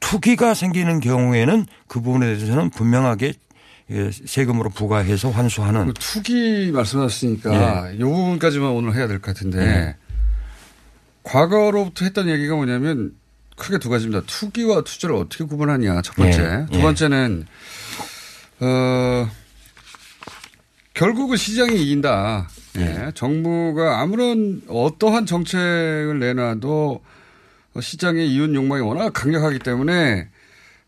[0.00, 3.34] 투기가 생기는 경우에는 그 부분에 대해서는 분명하게
[3.90, 9.96] 예, 세금으로 부과해서 환수하는 그 투기 말씀하셨으니까 이 부분까지만 오늘 해야 될 것 같은데 예.
[11.22, 13.12] 과거로부터 했던 얘기가 뭐냐면
[13.56, 14.22] 크게 두 가지입니다.
[14.26, 16.42] 투기와 투자를 어떻게 구분하냐 첫 번째.
[16.42, 16.66] 예.
[16.70, 16.82] 두 예.
[16.82, 17.46] 번째는
[18.60, 19.30] 어
[20.94, 22.48] 결국은 시장이 이긴다.
[22.78, 23.12] 예.
[23.14, 27.02] 정부가 아무런 어떠한 정책을 내놔도
[27.80, 30.28] 시장의 이윤 욕망이 워낙 강력하기 때문에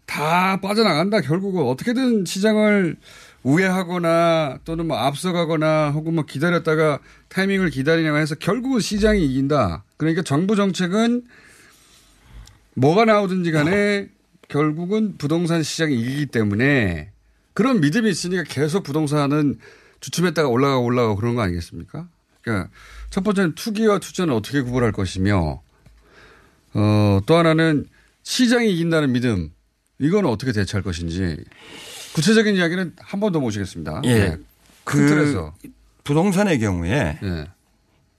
[0.06, 1.20] 다 빠져나간다.
[1.20, 2.96] 결국은 어떻게든 시장을
[3.42, 6.98] 우회하거나 또는 뭐 앞서가거나 혹은 뭐 기다렸다가
[7.28, 9.84] 타이밍을 기다리냐고 해서 결국은 시장이 이긴다.
[9.96, 11.22] 그러니까 정부 정책은
[12.74, 14.08] 뭐가 나오든지 간에
[14.48, 17.12] 결국은 부동산 시장이 이기기 때문에
[17.54, 19.58] 그런 믿음이 있으니까 계속 부동산은
[20.00, 22.08] 주춤했다가 올라가고 올라가고 그런 거 아니겠습니까?
[22.42, 22.70] 그러니까
[23.10, 25.60] 첫 번째는 투기와 투자는 어떻게 구분할 것이며
[26.74, 27.86] 어, 또 하나는
[28.22, 29.50] 시장이 이긴다는 믿음
[29.98, 31.36] 이거는 어떻게 대처할 것인지
[32.14, 34.02] 구체적인 이야기는 한 번 더 모시겠습니다.
[34.04, 34.14] 예.
[34.30, 34.36] 네.
[34.84, 35.54] 큰그 틀에서.
[36.04, 37.46] 부동산의 경우에 예.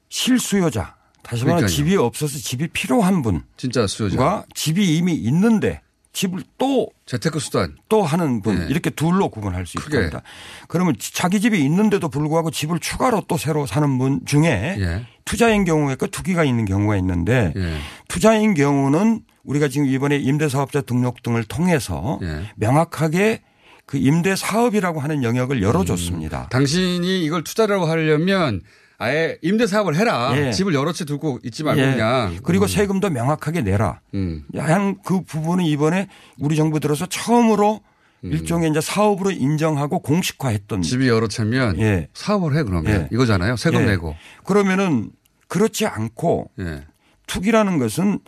[0.10, 1.68] 실수요자 다시 그러니까요.
[1.68, 4.18] 집이 없어서 집이 필요한 분 진짜 수요자.
[4.18, 5.82] 과 집이 이미 있는데
[6.14, 8.66] 집을 또 재테크 수단 또 하는 분 네.
[8.70, 9.98] 이렇게 둘로 구분할 수 크게.
[9.98, 10.22] 있습니다.
[10.68, 15.06] 그러면 자기 집이 있는데도 불구하고 집을 추가로 또 새로 사는 분 중에 예.
[15.24, 17.78] 투자인 경우에 그 투기가 있는 경우가 있는데 예.
[18.10, 22.44] 투자인 경우는 우리가 지금 이번에 임대사업자 등록 등을 통해서 예.
[22.58, 23.42] 명확하게
[23.86, 26.50] 그 임대 사업이라고 하는 영역을 열어줬습니다.
[26.50, 28.62] 당신이 이걸 투자라고 하려면
[29.02, 30.32] 아예 임대 사업을 해라.
[30.36, 30.52] 예.
[30.52, 31.92] 집을 여러 채 두고 있지 말고 예.
[31.94, 32.38] 그냥.
[32.44, 32.68] 그리고 음.
[32.68, 34.00] 세금도 명확하게 내라.
[34.14, 34.44] 음.
[34.56, 37.82] 한그 부분은 이번에 우리 정부 들어서 처음으로
[38.22, 40.82] 일종의 이제 사업으로 인정하고 공식화했던 음.
[40.84, 42.10] 집이 여러 채면 예.
[42.14, 43.08] 사업을 해 그러면 예.
[43.12, 43.56] 이거잖아요.
[43.56, 43.86] 세금 예.
[43.86, 44.16] 내고.
[44.46, 45.10] 그러면은
[45.48, 46.84] 그렇지 않고 예.
[47.26, 48.20] 투기라는 것은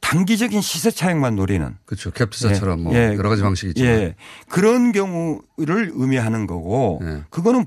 [0.00, 2.12] 단기적인 시세 차익만 노리는 그렇죠.
[2.12, 2.82] 갭 투자처럼 예.
[2.84, 3.14] 뭐 예.
[3.16, 3.92] 여러 가지 방식이 있지만.
[3.92, 4.14] 예.
[4.48, 7.24] 그런 경우를 의미하는 거고 예.
[7.30, 7.66] 그거는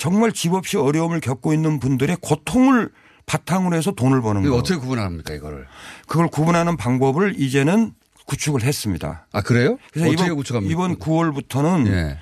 [0.00, 2.88] 정말 집 없이 어려움을 겪고 있는 분들의 고통을
[3.26, 4.56] 바탕으로 해서 돈을 버는 이거 거.
[4.56, 5.66] 어떻게 구분합니까 이거를?
[6.08, 7.92] 그걸 구분하는 방법을 이제는
[8.24, 9.26] 구축을 했습니다.
[9.30, 9.76] 아 그래요?
[9.92, 10.72] 그래서 이번, 구축합니까?
[10.72, 12.18] 이번 9월부터는 예.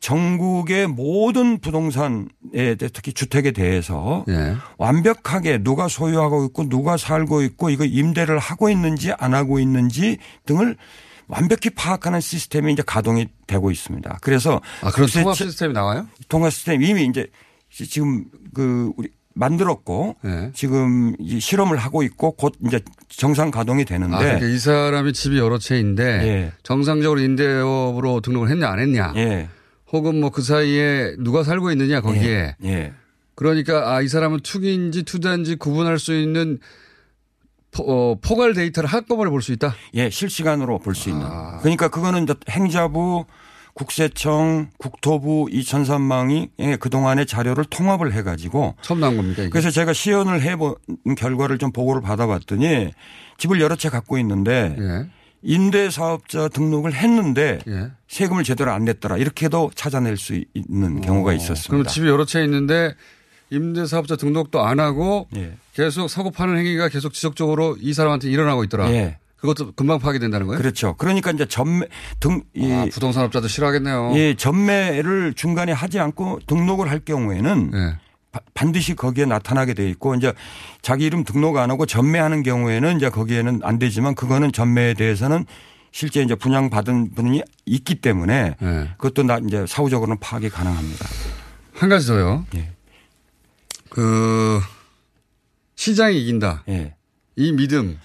[0.00, 2.24] 전국의 모든 부동산에
[2.94, 4.56] 특히 주택에 대해서 예.
[4.78, 10.74] 완벽하게 누가 소유하고 있고 누가 살고 있고 이거 임대를 하고 있는지 안 하고 있는지 등을
[11.30, 14.18] 완벽히 파악하는 시스템이 이제 가동이 되고 있습니다.
[14.22, 16.06] 그래서 아 그런 통합 체- 시스템이 나와요?
[16.28, 17.26] 통합 시스템 이미 이제
[17.70, 20.50] 지금 그 우리 만들었고 예.
[20.54, 25.38] 지금 이 실험을 하고 있고 곧 이제 정상 가동이 되는데 아, 그러니까 이 사람이 집이
[25.38, 26.52] 여러 채인데 예.
[26.62, 29.48] 정상적으로 임대업으로 등록을 했냐 안 했냐, 예.
[29.92, 32.56] 혹은 뭐 그 사이에 누가 살고 있느냐 거기에.
[32.64, 32.92] 예.
[33.36, 36.58] 그러니까 아 이 사람은 투기인지 투자인지 구분할 수 있는
[37.72, 39.74] 포, 어, 포괄 데이터를 한꺼번에 볼 수 있다.
[39.94, 41.24] 예, 실시간으로 볼 수 있는.
[41.24, 41.58] 아.
[41.60, 43.24] 그러니까 그거는 행자부,
[43.74, 49.42] 국세청, 국토부, 이천삼망이 예, 그동안의 자료를 통합을 해 가지고 처음 나온 겁니까?
[49.42, 49.50] 이게?
[49.50, 50.74] 그래서 제가 시연을 해본
[51.16, 52.92] 결과를 좀 보고를 받아봤더니
[53.38, 55.06] 집을 여러 채 갖고 있는데 예.
[55.42, 57.92] 임대사업자 등록을 했는데 예.
[58.08, 61.70] 세금을 제대로 안 냈더라 이렇게도 찾아낼 수 있는 경우가 있었습니다.
[61.70, 62.94] 그럼 집이 여러 채 있는데
[63.50, 65.54] 임대사업자 등록도 안 하고 예.
[65.74, 68.90] 계속 사고 파는 행위가 계속 지속적으로 이 사람한테 일어나고 있더라.
[68.92, 69.18] 예.
[69.36, 70.58] 그것도 금방 파악된다는 거예요?
[70.60, 70.94] 그렇죠.
[70.98, 71.86] 그러니까 이제 전매
[72.20, 74.12] 등, 이, 아, 부동산업자도 싫어하겠네요.
[74.16, 77.96] 예, 전매를 중간에 하지 않고 등록을 할 경우에는 예.
[78.32, 80.32] 바- 반드시 거기에 나타나게 돼 있고 이제
[80.82, 85.46] 자기 이름 등록 안 하고 전매하는 경우에는 이제 거기에는 안 되지만 그거는 전매에 대해서는
[85.90, 88.88] 실제 이제 분양 받은 분이 있기 때문에 예.
[88.98, 91.06] 그것도 나 이제 사후적으로는 파악이 가능합니다.
[91.72, 92.44] 한 가지 더요.
[92.56, 92.68] 예.
[93.90, 94.60] 그
[95.76, 96.64] 시장이 이긴다.
[96.68, 96.94] 예.
[97.36, 97.98] 이 믿음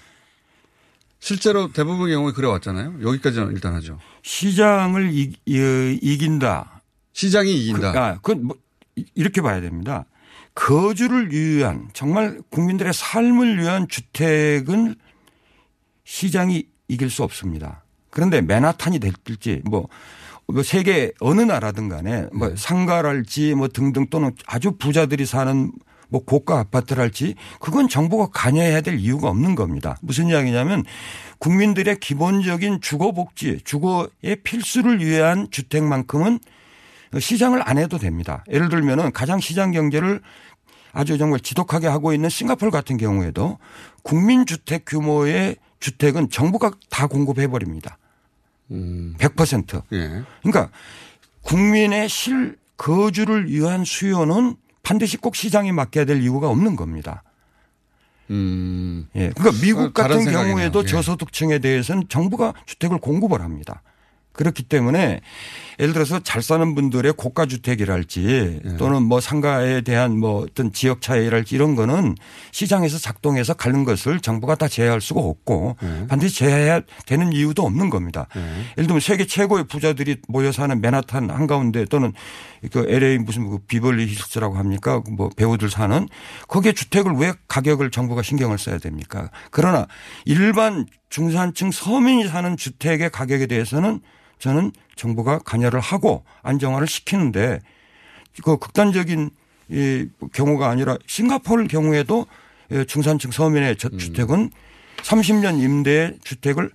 [1.18, 2.96] 실제로 대부분의 경우에 그래 왔잖아요.
[3.02, 3.98] 여기까지는 일단 하죠.
[4.22, 7.92] 시장을 이, 긴다 시장이 이긴다.
[7.92, 8.56] 그, 아, 그건 뭐
[8.96, 10.04] 이- 이렇게 봐야 됩니다.
[10.54, 14.94] 거주를 위한 정말 국민들의 삶을 위한 주택은
[16.04, 17.82] 시장이 이길 수 없습니다.
[18.10, 19.88] 그런데 맨하탄이 될지 뭐,
[20.48, 25.72] 뭐 세계 어느 나라든 간에 뭐 상가랄지 뭐 등등 또는 아주 부자들이 사는
[26.08, 29.96] 뭐 고가 아파트랄지 그건 정부가 관여해야 될 이유가 없는 겁니다.
[30.02, 30.84] 무슨 이야기냐면
[31.38, 36.38] 국민들의 기본적인 주거 복지, 주거의 필수를 위한 주택만큼은
[37.18, 38.44] 시장을 안 해도 됩니다.
[38.50, 40.20] 예를 들면은 가장 시장 경제를
[40.92, 43.58] 아주 정말 지독하게 하고 있는 싱가포르 같은 경우에도
[44.02, 47.98] 국민주택 규모의 주택은 정부가 다 공급해 버립니다.
[48.70, 49.82] 100%.
[49.92, 50.22] 예.
[50.42, 50.70] 그러니까
[51.42, 57.22] 국민의 실 거주를 위한 수요는 반드시 꼭 시장에 맡겨야 될 이유가 없는 겁니다.
[58.30, 59.08] 음.
[59.14, 59.30] 예.
[59.30, 60.24] 그러니까 미국 어, 같은.
[60.30, 60.86] 경우에도 예.
[60.86, 63.82] 저소득층에 대해서는 정부가 주택을 공급을 합니다.
[64.36, 65.20] 그렇기 때문에
[65.78, 68.76] 예를 들어서 잘 사는 분들의 고가 주택이랄지 예.
[68.76, 72.14] 또는 뭐 상가에 대한 뭐 어떤 지역 차이랄지 이런 거는
[72.52, 76.06] 시장에서 작동해서 가는 것을 정부가 다 제어할 수가 없고 예.
[76.06, 78.26] 반드시 제어해야 되는 이유도 없는 겁니다.
[78.76, 82.12] 예를 들면 세계 최고의 부자들이 모여 사는 맨하탄 한가운데 또는
[82.72, 85.02] 그 LA 무슨 그 비벌리 힐스라고 합니까?
[85.10, 86.08] 뭐 배우들 사는
[86.48, 89.30] 거기에 주택을 왜 가격을 정부가 신경을 써야 됩니까?
[89.50, 89.86] 그러나
[90.24, 94.00] 일반 중산층 서민이 사는 주택의 가격에 대해서는
[94.38, 97.60] 저는 정부가 관여를 하고 안정화를 시키는데
[98.44, 99.30] 그 극단적인
[99.70, 102.26] 이 경우가 아니라 싱가포르 경우에도
[102.72, 104.50] 예, 중산층 서민의 저- 주택은
[104.98, 106.70] 30년 임대의 주택을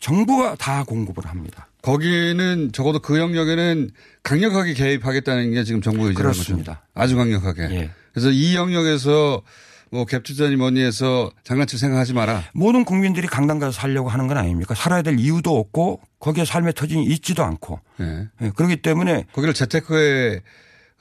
[0.00, 1.68] 정부가 다 공급을 합니다.
[1.82, 3.90] 거기는 적어도 그 영역에는
[4.22, 6.42] 강력하게 개입하겠다는 게 지금 정부 의지라는 거죠.
[6.42, 6.82] 그렇습니다.
[6.94, 7.62] 아주 강력하게.
[7.70, 7.90] 예.
[8.12, 9.42] 그래서 이 영역에서
[9.90, 12.42] 뭐 갭투자니 뭐니 해서 장난칠 생각하지 마라.
[12.52, 14.74] 모든 국민들이 강남 가서 살려고 하는 건 아닙니까?
[14.74, 17.80] 살아야 될 이유도 없고 거기에 삶의 터전이 있지도 않고.
[18.00, 18.28] 예.
[18.42, 20.42] 예, 그렇기 때문에 거기를 재테크의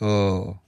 [0.01, 0.59] 어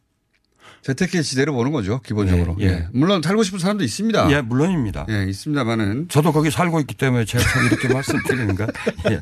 [0.81, 2.55] 재테크의 지대로 보는 거죠 기본적으로.
[2.59, 2.69] 예, 예.
[2.69, 2.87] 예.
[2.93, 4.31] 물론 살고 싶은 사람도 있습니다.
[4.31, 5.05] 예, 물론입니다.
[5.09, 8.67] 예, 있습니다만은 저도 거기 살고 있기 때문에 제가 참 이렇게 말씀드리는가.
[9.11, 9.21] 예.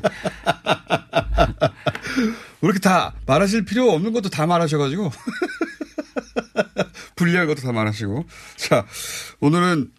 [2.62, 5.10] 왜 이렇게 다 말하실 필요 없는 것도 다 말하셔가지고
[7.16, 8.24] 불리한 것도 다 말하시고
[8.56, 8.86] 자
[9.40, 9.90] 오늘은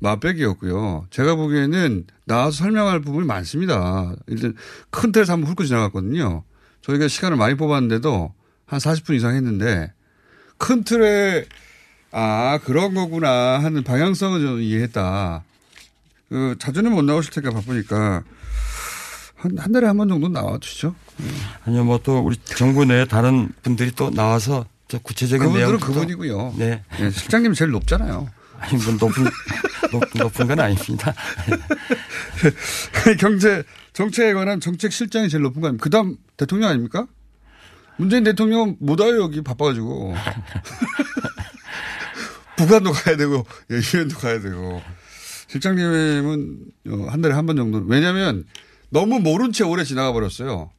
[0.00, 1.06] 맛배기였고요.
[1.10, 4.14] 제가 보기에는 나와서 설명할 부분이 많습니다.
[4.26, 4.54] 일단
[4.90, 6.44] 큰 틀에서 한번 훑고 지나갔거든요.
[6.82, 8.34] 저희가 시간을 많이 뽑았는데도
[8.66, 9.92] 한 40분 이상 했는데
[10.58, 11.46] 큰 틀에
[12.12, 15.44] 아 그런 거구나 하는 방향성은 좀 이해했다.
[16.28, 18.22] 그 자주는 못 나오실 테니까 바쁘니까
[19.36, 20.94] 한, 한 달에 한 번 정도 나와 주시죠.
[21.64, 26.54] 아니요, 뭐 또 우리 정부 내 다른 분들이 또 나와서 저 구체적인 그분들은 내용 그분이고요.
[26.56, 26.82] 네.
[27.00, 28.30] 예, 실장님 제일 높잖아요.
[28.58, 29.24] 아니, 뭐 높은,
[29.92, 31.14] 높, 높은 건 아닙니다.
[33.20, 35.82] 경제 정책에 관한 정책 실장이 제일 높은 거 아닙니까?
[35.84, 37.06] 그 다음 대통령 아닙니까?
[37.98, 40.14] 문재인 대통령은 못 와요 여기 바빠가지고
[42.56, 44.82] 북한도 가야 되고 예, 유엔도 가야 되고
[45.48, 48.44] 실장님은 어, 한 달에 한 번 정도 왜냐하면
[48.90, 50.70] 너무 모른 채 오래 지나가 버렸어요.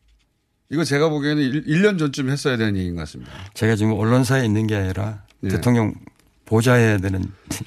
[0.70, 3.32] 이거 제가 보기에는 1, 년 전쯤 했어야 되는 얘기인 것 같습니다.
[3.54, 5.50] 제가 지금 언론사에 있는 게 아니라 네.
[5.50, 5.94] 대통령
[6.46, 7.24] 보좌해야 되는.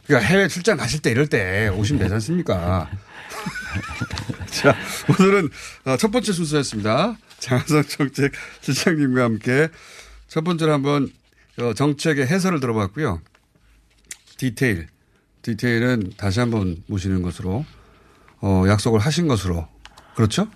[0.07, 2.91] 그러니까 해외 출장 가실 때 이럴 때 오시면 되지 않습니까?
[4.47, 4.75] 자,
[5.19, 5.49] 오늘은
[5.87, 7.17] 어, 첫 번째 순서였습니다.
[7.39, 9.69] 장하성 정책 실장님과 함께
[10.29, 11.11] 첫 번째로 한번
[11.59, 13.23] 어, 정책의 해설을 들어봤고요.
[14.37, 14.89] 디테일,
[15.43, 17.65] 디테일은 다시 한번 모시는 것으로
[18.41, 19.69] 어, 약속을 하신 것으로
[20.15, 20.49] 그렇죠?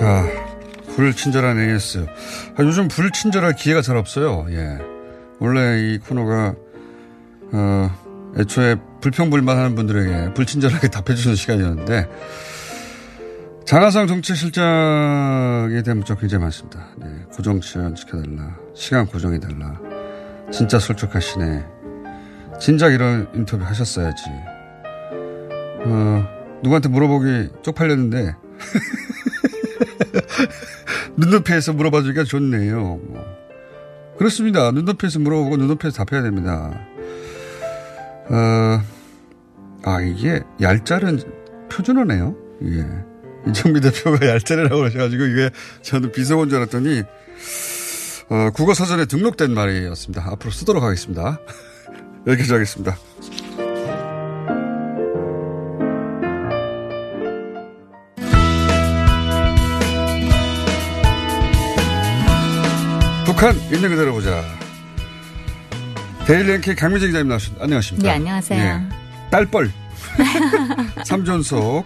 [0.00, 0.26] 자,
[0.94, 2.06] 불친절한 AS.
[2.56, 4.46] 아, 요즘 불친절할 기회가 잘 없어요.
[4.50, 4.78] 예.
[5.38, 6.54] 원래 이 코너가,
[7.52, 7.90] 어,
[8.38, 12.08] 애초에 불평불만하는 분들에게 불친절하게 답해주는 시간이었는데,
[13.64, 16.86] 장하상 정책실장에 대한 문자 굉장히 많습니다.
[16.96, 18.56] 네, 고정 시간 지켜달라.
[18.74, 19.78] 시간 고정해달라.
[20.50, 21.64] 진짜 솔직하시네.
[22.58, 24.24] 진작 이런 인터뷰 하셨어야지.
[25.84, 26.26] 어,
[26.62, 28.34] 누구한테 물어보기 쪽팔렸는데
[31.16, 32.80] 눈높이에서 물어봐 주기가 좋네요.
[32.80, 33.24] 뭐.
[34.18, 34.70] 그렇습니다.
[34.72, 36.72] 눈높이에서 물어보고 눈높이에서 답해야 됩니다.
[38.28, 38.82] 어,
[39.84, 41.20] 아, 이게 얄짤은
[41.70, 42.34] 표준어네요.
[42.60, 42.84] 이게.
[43.48, 45.50] 이정미 대표가 얄짤이라고 하셔가지고 이게
[45.82, 47.02] 저는 비속어인 줄 알았더니
[48.30, 50.24] 어, 국어 사전에 등록된 말이었습니다.
[50.32, 51.40] 앞으로 쓰도록 하겠습니다.
[52.26, 52.96] 여기까지 하겠습니다.
[63.24, 64.44] 북한 있는 그대로 보자.
[66.26, 67.64] 데일리랭킹 강미재 기자님 나오셨습니다.
[67.64, 68.08] 안녕하십니까.
[68.08, 68.62] 네, 안녕하세요.
[68.62, 69.30] 예.
[69.30, 69.72] 딸뻘.
[71.08, 71.84] 3전속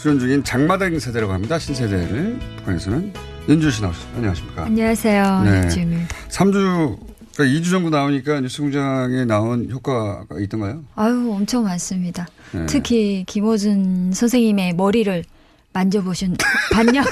[0.00, 1.58] 수련 중인 장마당 세대라고 합니다.
[1.58, 3.12] 신세대를 북한에서는
[3.50, 4.16] 연주 씨 나오셨습니다.
[4.16, 4.64] 안녕하십니까.
[4.64, 5.42] 안녕하세요.
[5.44, 5.50] 네.
[5.64, 6.16] 윤지입니다.
[6.30, 6.98] 3주,
[7.36, 10.84] 그러니까 2주 정도 나오니까 뉴스공장에 나온 효과가 있던가요?
[10.96, 12.26] 아유, 엄청 많습니다.
[12.52, 12.64] 네.
[12.64, 15.22] 특히 김호준 선생님의 머리를
[15.74, 16.34] 만져보신,
[16.72, 17.10] 봤냐고.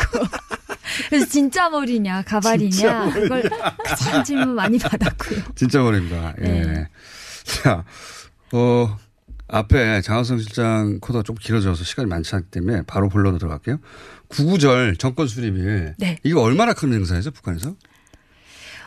[1.10, 3.20] 그래서 진짜 머리냐, 가발이냐, 머리냐.
[3.20, 3.50] 그걸
[3.84, 5.40] 가장 질문 많이 받았고요.
[5.54, 6.32] 진짜 말입니다.
[6.40, 6.44] 예.
[6.46, 6.88] 네.
[7.44, 7.84] 자,
[8.52, 8.96] 어,
[9.48, 13.78] 앞에 장하성 실장 코드가 좀 길어져서 시간이 많지 않기 때문에 바로 본론으로 들어갈게요.
[14.28, 15.94] 구구절 정권 수립일.
[15.98, 16.18] 네.
[16.22, 17.74] 이거 얼마나 큰 행사예요, 북한에서?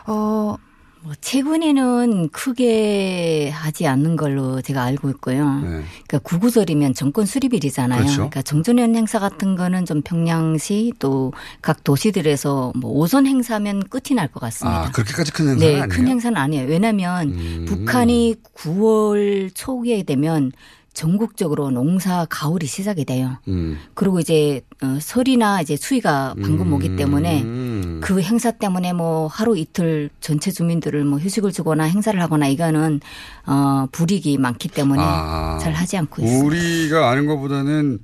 [0.06, 0.56] 어,
[1.04, 5.60] 뭐 최근에는 크게 하지 않는 걸로 제가 알고 있고요.
[5.62, 7.98] 그러니까 구구절이면 정권 수립일이잖아요.
[7.98, 8.04] 네.
[8.04, 8.20] 그렇죠.
[8.20, 14.28] 러니까 정전연 행사 같은 거는 좀 평양시 또 각 도시들에서 뭐 오선 행사면 끝이 날
[14.28, 14.84] 것 같습니다.
[14.86, 15.84] 아, 그렇게까지 큰 행사는 네, 아니에요?
[15.84, 15.88] 음.
[15.88, 16.68] 큰 행사는 아니에요.
[16.68, 20.52] 왜냐하면 북한이 9월 초기에 되면
[20.92, 23.38] 전국적으로 농사 가을이 시작이 돼요.
[23.48, 23.78] 음.
[23.94, 28.00] 그리고 이제 어, 설이나 이제 추위가 방금 오기 때문에 음.
[28.02, 33.00] 그 행사 때문에 뭐 하루 이틀 전체 주민들을 뭐 휴식을 주거나 행사를 하거나 이거는
[33.46, 36.46] 어 불이익이 많기 때문에 아, 잘 하지 않고 있습니다.
[36.46, 38.00] 우리가 아는 것보다는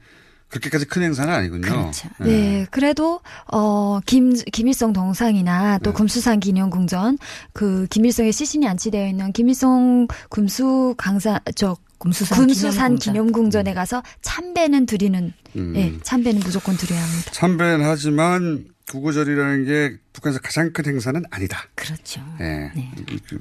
[0.48, 1.62] 그렇게까지 큰 행사는 아니군요.
[1.62, 2.08] 그렇죠.
[2.20, 3.20] 네, 그래도
[3.52, 5.82] 어 김 김일성 동상이나 네.
[5.82, 7.18] 또 금수산 기념궁전
[7.52, 12.98] 그 김일성의 시신이 안치되어 있는 김일성 금수 강사 저 금수산, 금수산 기념궁전.
[13.12, 15.72] 기념궁전 에 가서 참배는 드리는 음.
[15.76, 17.30] 예, 참배는 무조건 드려야 합니다.
[17.32, 21.58] 참배는 하지만 구구절이라는 게 북한에서 가장 큰 행사는 아니다.
[21.74, 22.22] 그렇죠.
[22.40, 22.70] 예.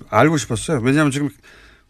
[0.10, 0.80] 알고 싶었어요.
[0.82, 1.30] 왜냐하면 지금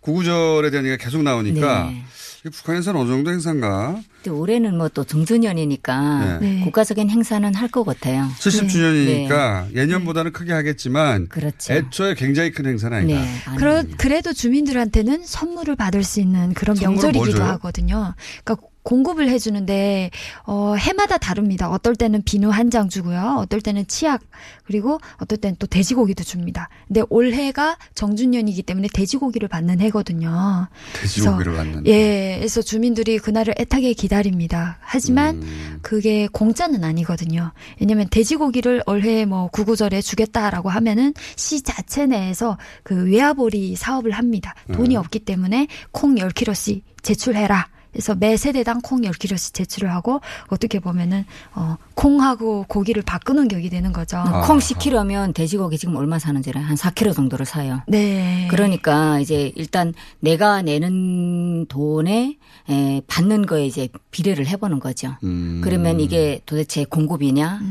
[0.01, 2.03] 구구절에 대한 얘기가 계속 나오니까 네.
[2.44, 4.00] 북한에서는 어느 정도 행사인가?
[4.30, 6.62] 올해는 뭐또 정전연이니까 네.
[6.64, 8.28] 국가적인 행사는 할 것 같아요.
[8.40, 11.74] 70주년이니까 예년보다는 크게 하겠지만 그렇죠.
[11.74, 13.20] 애초에 굉장히 큰 행사는 아니다.
[13.22, 13.28] 네.
[13.58, 17.44] 그러, 그래도 주민들한테는 선물을 받을 수 있는 그런 명절이기도?
[17.44, 18.14] 하거든요.
[18.44, 20.12] 그러니까 공급을 해주는데
[20.46, 21.70] 어, 해마다 다릅니다.
[21.70, 23.38] 어떨 때는 비누 한 장 주고요.
[23.40, 24.22] 어떨 때는 치약
[24.66, 26.68] 그리고 어떨 때는 또 돼지고기도 줍니다.
[26.88, 30.68] 근데 올해가 정준년이기 때문에 돼지고기를 받는 해거든요.
[31.02, 31.88] 돼지고기를 그래서, 받는.
[31.88, 34.80] 예, 그래서 주민들이 그날을 애타게 기다립니다.
[34.82, 35.80] 하지만 음.
[35.82, 37.54] 그게 공짜는 아니거든요.
[37.80, 44.56] 왜냐면 돼지고기를 올해 뭐 구구절에 주겠다라고 하면은 시 자체 내에서 그 외화보리 사업을 합니다.
[44.74, 45.00] 돈이 음.
[45.00, 47.76] 없기 때문에 콩 10kg씩 제출해라.
[47.92, 53.92] 그래서 매 세대당 콩 10kg씩 제출을 하고 어떻게 보면은 어 콩하고 고기를 바꾸는 격이 되는
[53.94, 54.18] 거죠.
[54.18, 54.42] 아.
[54.42, 56.66] 콩 10kg면 돼지고기 지금 얼마 사는지 알아요?
[56.66, 57.82] 한 4kg 정도를 사요.
[57.88, 58.48] 네.
[58.50, 62.38] 그러니까 이제 일단 내가 내는 돈에
[62.70, 65.16] 에, 받는 거에 이제 비례를 해보는 거죠.
[65.24, 65.62] 음.
[65.64, 67.62] 그러면 이게 도대체 공급이냐,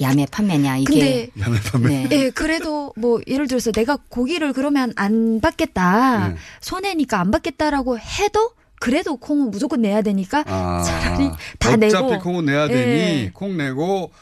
[0.00, 2.08] 야매 판매냐 이게 근데 야매 판매.
[2.08, 2.16] 네.
[2.16, 6.28] 예, 그래도 뭐 예를 들어서 내가 고기를 그러면 안 받겠다.
[6.28, 6.36] 네.
[6.60, 12.44] 손해니까 안 받겠다라고 해도 그래도 콩은 무조건 내야 되니까 아, 차라리 다 어차피 내고 콩은
[12.44, 13.30] 내야 되니 예.
[13.34, 14.12] 콩 내고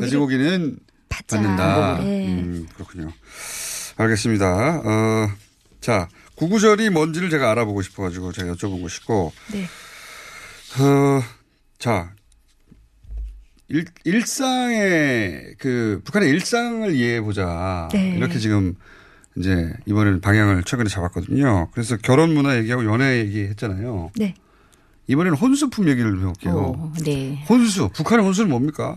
[0.00, 0.78] 돼지고기는
[1.08, 1.98] 받는다.
[1.98, 2.28] 네.
[2.28, 3.10] 음, 그렇군요.
[3.96, 4.82] 알겠습니다.
[4.84, 5.30] 어,
[5.80, 9.64] 자, 구구절이 뭔지를 제가 알아보고 싶어가지고 제가 여쭤본 것이고, 네.
[10.80, 11.22] 어,
[11.78, 12.12] 자,
[13.68, 17.88] 일, 일상의 그 북한의 일상을 이해해 보자.
[17.92, 18.10] 네.
[18.16, 18.74] 이렇게 지금
[19.36, 21.68] 이제 이번에는 방향을 최근에 잡았거든요.
[21.72, 24.10] 그래서 결혼 문화 얘기하고 연애 얘기 했잖아요.
[24.16, 24.34] 네.
[25.06, 26.54] 이번에는 혼수품 얘기를 해볼게요.
[26.54, 27.44] 어, 네.
[27.48, 27.88] 혼수.
[27.94, 28.96] 북한의 혼수는 뭡니까?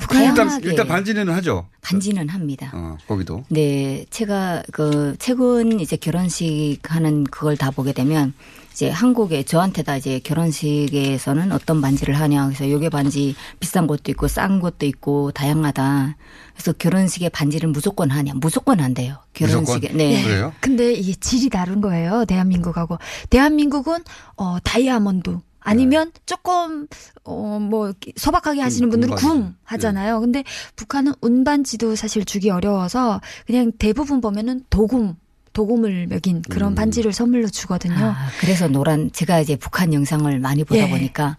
[0.00, 1.68] 북한 일단 일단 반지는 하죠.
[1.82, 2.70] 반지는 합니다.
[2.74, 3.44] 어, 거기도.
[3.48, 8.32] 네, 제가 그 최근 이제 결혼식 하는 그걸 다 보게 되면
[8.72, 14.60] 이제 한국에 저한테다 이제 결혼식에서는 어떤 반지를 하냐 그래서 요게 반지 비싼 것도 있고 싼
[14.60, 16.16] 것도 있고 다양하다.
[16.54, 18.34] 그래서 결혼식에 반지를 무조건 하냐?
[18.36, 19.16] 무조건 한대요.
[19.32, 19.88] 결혼식에.
[19.88, 19.96] 무조건?
[19.96, 20.22] 네.
[20.22, 20.52] 그래요?
[20.60, 22.24] 근데 이게 질이 다른 거예요.
[22.26, 22.98] 대한민국하고.
[23.30, 23.98] 대한민국은
[24.36, 26.86] 어 다이아몬드 아니면 조금
[27.24, 29.16] 어뭐 소박하게 하시는 금, 분들은.
[29.16, 30.20] 금 하잖아요.
[30.20, 30.44] 근데
[30.76, 35.16] 북한은 운반지도 사실 주기 어려워서 그냥 대부분 보면은 도금
[35.52, 37.94] 도금을 먹인 그런 반지를 선물로 주거든요.
[37.94, 40.88] 아, 그래서 노란 제가 이제 북한 영상을 많이 보다 예.
[40.88, 41.36] 보니까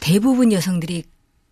[0.00, 1.04] 대부분 여성들이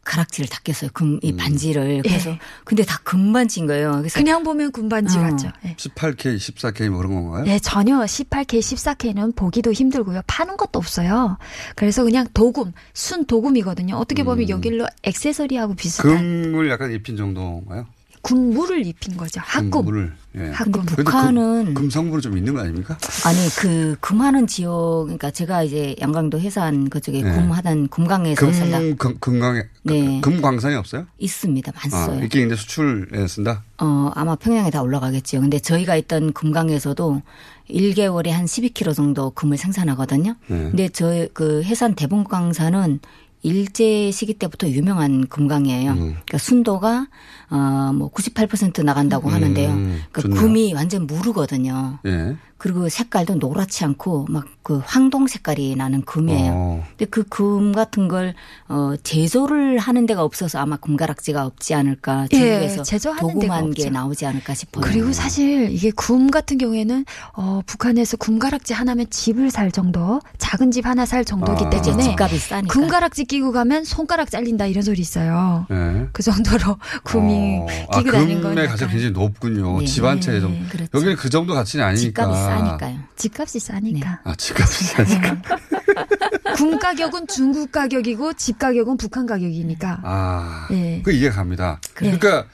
[0.05, 0.91] 가락지를 다 꼈어요.
[0.93, 2.03] 금, 이 반지를.
[2.03, 2.39] 그래서 예.
[2.65, 3.93] 근데 다 금반지인 거예요.
[3.99, 5.23] 그래서 그냥 보면 군반지 어.
[5.23, 5.53] 같죠.
[5.65, 5.77] 예.
[5.77, 7.45] 18K, 14K 뭐 그런 건가요?
[7.45, 10.23] 네, 전혀 18K, 14K는 보기도 힘들고요.
[10.27, 11.39] 파는 것도 없어요.
[11.77, 13.95] 그래서 그냥 도금, 순 도금이거든요.
[13.95, 17.87] 어떻게 보면 여기로 액세서리하고 비슷한 금을 약간 입힌 정도인가요?
[18.23, 19.41] 군무를 입힌 거죠.
[19.45, 19.71] 학금.
[19.71, 20.13] 금물을.
[20.37, 20.51] 예.
[20.53, 20.73] 학금.
[20.85, 22.97] 그래도 북한은 금, 금성분이 좀 있는 거 아닙니까?
[23.27, 27.31] 아니 그 금하는 지역 그러니까 제가 이제 양강도 해산 그쪽에 네.
[27.35, 30.21] 금하던 금강에서 살다 금, 금, 금강에, 네.
[30.21, 31.07] 금광산이 없어요?
[31.19, 31.73] 있습니다.
[31.75, 32.25] 아, 많어요.
[32.25, 33.65] 있긴 있는데 수출에 쓴다?
[33.79, 35.41] 어, 아마 평양에 다 올라가겠죠.
[35.41, 37.23] 근데 저희가 있던 금강에서도
[37.69, 40.37] 1개월에 한 12kg 정도 금을 생산하거든요.
[40.47, 40.57] 네.
[40.71, 43.01] 근데 저그 해산 대봉광산은
[43.43, 45.91] 일제 시기 때부터 유명한 금강이에요.
[45.91, 45.97] 음.
[45.97, 47.09] 그러니까 순도가
[47.53, 49.69] 어뭐 98% 나간다고 음, 하는데요.
[49.75, 50.41] 그러니까 좋네요.
[50.41, 51.99] 금이 완전 무르거든요.
[52.07, 52.37] 예.
[52.57, 56.53] 그리고 색깔도 노랗지 않고 막 그 황동 색깔이 나는 금이에요.
[56.55, 56.85] 어.
[56.91, 58.35] 근데 그 금 같은 걸
[58.69, 63.83] 어, 제조를 하는 데가 없어서 아마 금가락지가 없지 않을까 예, 중국에서 제조하는 데가 도금한 게
[63.85, 63.91] 없죠.
[63.91, 64.85] 나오지 않을까 싶어요.
[64.85, 70.87] 그리고 사실 이게 금 같은 경우에는 어, 북한에서 금가락지 하나면 집을 살 정도, 작은 집
[70.87, 71.71] 하나 살 정도기 아.
[71.71, 72.73] 때문에 집값이 싸니까.
[72.73, 75.67] 금가락지 끼고 가면 손가락 잘린다 이런 소리 있어요.
[75.71, 76.07] 예.
[76.13, 77.67] 그 정도로 금이 어,
[77.99, 79.79] 끼고 아, 다니는 건 금의 약간 가치가 굉장히 높군요.
[79.81, 79.85] 네.
[79.87, 80.67] 집한 채에 좀.
[80.71, 80.91] 그렇죠.
[80.95, 82.23] 여기는 그 정도 가치는 아니니까.
[82.25, 82.99] 집값이 싸니까요.
[83.17, 84.21] 집값이 싸니까.
[84.25, 85.41] 아, 집값이 싸니까.
[86.57, 90.01] 금 가격은 중국 가격이고 집 가격은 북한 가격이니까.
[90.05, 91.01] 아, 예.
[91.03, 91.81] 그 이해 갑니다.
[91.95, 92.47] 그러니까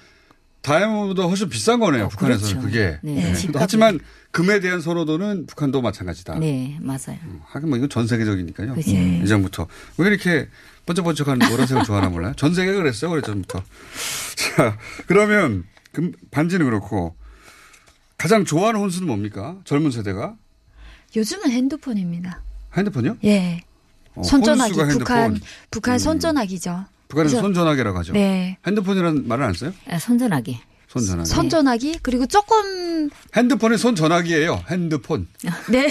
[0.63, 2.09] 다이아몬드보다 훨씬 비싼 거네요.
[2.09, 2.67] 북한에서는 그렇죠.
[2.67, 2.99] 그게.
[3.03, 3.29] 네.
[3.29, 3.33] 예.
[3.33, 3.99] 집값이- 하지만
[4.31, 6.39] 금에 대한 선호도는 북한도 마찬가지다.
[6.39, 7.19] 네, 맞아요.
[7.47, 8.75] 하긴 뭐 이건 전 세계적이니까요.
[8.75, 8.91] 그죠.
[8.93, 9.21] 예.
[9.25, 9.67] 이전부터
[9.97, 10.49] 왜 이렇게
[10.93, 12.33] 번쩍번쩍한 노란색을 좋아하나 몰라요.
[12.37, 13.11] 전 세계가 그랬어요.
[13.11, 13.63] 그래 전부터.
[14.57, 17.15] 자, 그러면 금 반지는 그렇고
[18.17, 19.59] 가장 좋아하는 혼수는 뭡니까?
[19.65, 20.35] 젊은 세대가
[21.15, 22.43] 요즘은 핸드폰입니다.
[22.77, 23.19] 핸드폰이요?
[23.25, 23.63] 예.
[24.15, 25.41] 어, 손전화기 북한 핸드폰.
[25.71, 26.85] 북한 손전화기죠.
[27.09, 28.13] 북한에서 그래서- 손전화기라고 하죠.
[28.15, 28.59] 네.
[28.67, 29.73] 핸드폰이라는 말을 안 써요?
[29.89, 30.59] 아, 손전화기.
[30.89, 31.29] 손 전화기.
[31.29, 34.65] 손 전화기 그리고 조금 핸드폰이 손전화기예요.
[34.71, 35.29] 핸드폰.
[35.71, 35.89] 네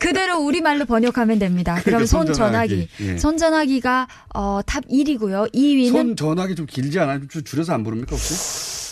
[0.00, 1.74] 그대로 우리 말로 번역하면 됩니다.
[1.84, 2.88] 그럼 그러니까 손전화기.
[2.88, 3.12] 손전화기.
[3.14, 3.18] 예.
[3.18, 5.52] 손 전화기가 어, top 1위고요.
[5.54, 7.20] 2위는 손 전화기 좀 길지 않아요?
[7.20, 8.34] 좀 줄- 줄여서 안 부릅니까 혹시?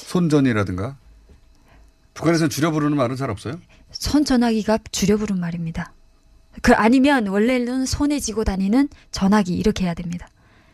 [0.07, 0.97] 손전이라든가.
[2.15, 3.59] 북한에서는 줄여 부르는 말은 잘 없어요?
[3.91, 5.93] 손 전화기가 줄여 부른 말입니다.
[6.63, 10.29] 그 아니면 원래는 손에 쥐고 다니는 전화기 이렇게 해야 됩니다.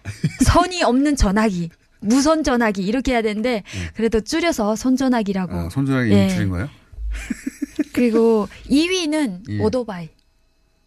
[0.45, 3.62] 선이 없는 전화기, 무선 전화기 이렇게 해야 되는데
[3.94, 5.55] 그래도 줄여서 손전화기라고.
[5.55, 6.28] 아, 손전화기 예.
[6.28, 6.68] 줄인 거예요?
[7.92, 9.59] 그리고 2위는 예.
[9.61, 10.09] 오토바이.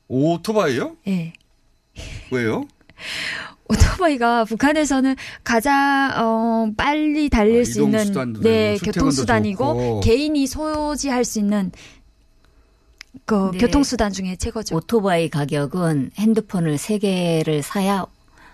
[0.07, 0.97] 오토바이요?
[1.07, 1.33] 예.
[2.31, 2.65] 왜요?
[3.69, 9.99] 오토바이가 북한에서는 가장 어, 빨리 달릴 아, 수 있는 이동수단도 네 되고 교통수단이고 좋고.
[10.01, 11.71] 개인이 소지할 수 있는
[13.25, 13.59] 그 네.
[13.59, 14.75] 교통수단 중에 최고죠.
[14.75, 18.05] 오토바이 가격은 핸드폰을 세 개를 사야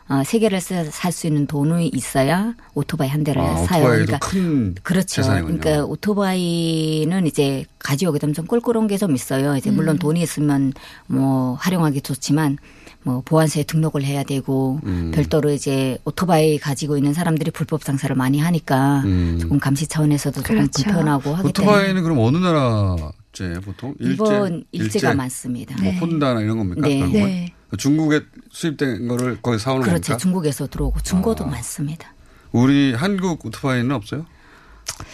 [0.09, 3.83] 어, 세 개를 살 수 있는 돈이 있어야 오토바이 한 대를 아, 사요.
[3.83, 5.07] 오토바이도 큰 그렇죠.
[5.21, 5.59] 재산이군요.
[5.59, 9.55] 그러니까 오토바이는 이제 가지오게 되면 좀 꼴꼴한 게좀 있어요.
[9.55, 9.99] 이제 물론 음.
[9.99, 10.73] 돈이 있으면
[11.07, 12.57] 뭐 활용하기 좋지만
[13.03, 15.11] 뭐 보안소에 등록을 해야 되고 음.
[15.13, 19.03] 별도로 이제 오토바이 가지고 있는 사람들이 불법 장사를 많이 하니까
[19.39, 20.83] 조금 감시 차원에서도 조금 그렇죠.
[20.83, 22.95] 불편하고 하기 때문에 오토바이는 그럼 어느 나라
[23.31, 23.93] 제 보통?
[23.99, 24.85] 이번 일제?
[24.85, 25.75] 일제가 많습니다.
[25.81, 25.97] 뭐 네.
[25.97, 26.81] 혼다나 이런 겁니까?
[26.87, 27.07] 네.
[27.07, 27.53] 네.
[27.77, 30.01] 중국에 수입된 거를 거기 사오는 그렇죠.
[30.01, 30.17] 겁니까?
[30.17, 31.47] 중국에서 들어오고 중고도 아.
[31.47, 32.13] 많습니다.
[32.51, 34.25] 우리 한국 오토바이는 없어요?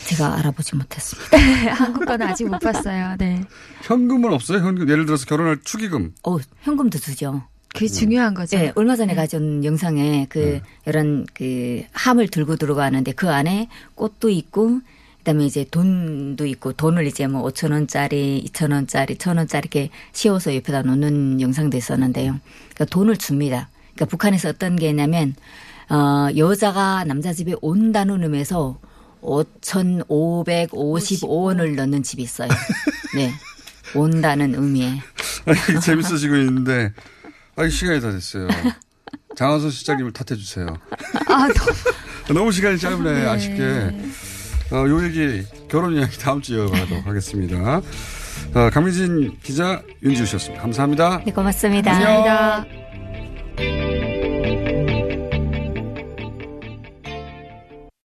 [0.08, 1.38] 제가 알아보지 못했습니다.
[1.76, 3.16] 한국 거는 아직 못 봤어요.
[3.20, 3.44] 네.
[3.84, 4.60] 현금은 없어요?
[4.60, 6.14] 현금 예를 들어서 결혼할 축의금.
[6.24, 7.44] 어, 현금도 주죠.
[7.76, 8.58] 그게 중요한 거죠.
[8.58, 14.80] 네, 얼마 전에 가져온 영상에 그 이런 그 함을 들고 들어가는데 그 안에 꽃도 있고
[15.26, 20.56] 그다음에 이제 돈도 있고 돈을 이제 뭐 5천 원짜리, 2천 원짜리, 1천 원짜리 이렇게 씌워서
[20.56, 22.40] 옆에다 놓는 영상도 있었는데요.
[22.76, 23.70] 그러니까 돈을 줍니다.
[23.96, 25.34] 그러니까 북한에서 어떤 게 있냐면
[25.90, 28.78] 어 여자가 남자 집에 온다는 의미에서
[29.24, 32.50] 5,555원을 넣는 집이 있어요.
[33.16, 33.32] 네.
[33.96, 35.02] 온다는 의미에.
[35.46, 36.94] 아니, 재밌어지고 있는데,
[37.56, 38.48] 아니, 시간이 다 됐어요.
[39.36, 40.68] 장하선 실장님을 탓해 주세요.
[41.28, 41.74] 아, 너무,
[42.34, 43.26] 너무 시간이 짧네, 네.
[43.26, 43.92] 아쉽게.
[44.72, 47.82] 어, 요 얘기, 결혼 이야기 다음 주에 이어가도록 하겠습니다.
[48.54, 50.62] 어, 강민진 기자, 윤지우 씨였습니다.
[50.62, 51.22] 감사합니다.
[51.26, 51.92] 네, 고맙습니다.
[51.92, 52.24] 안녕.
[52.24, 52.85] 감사합니다.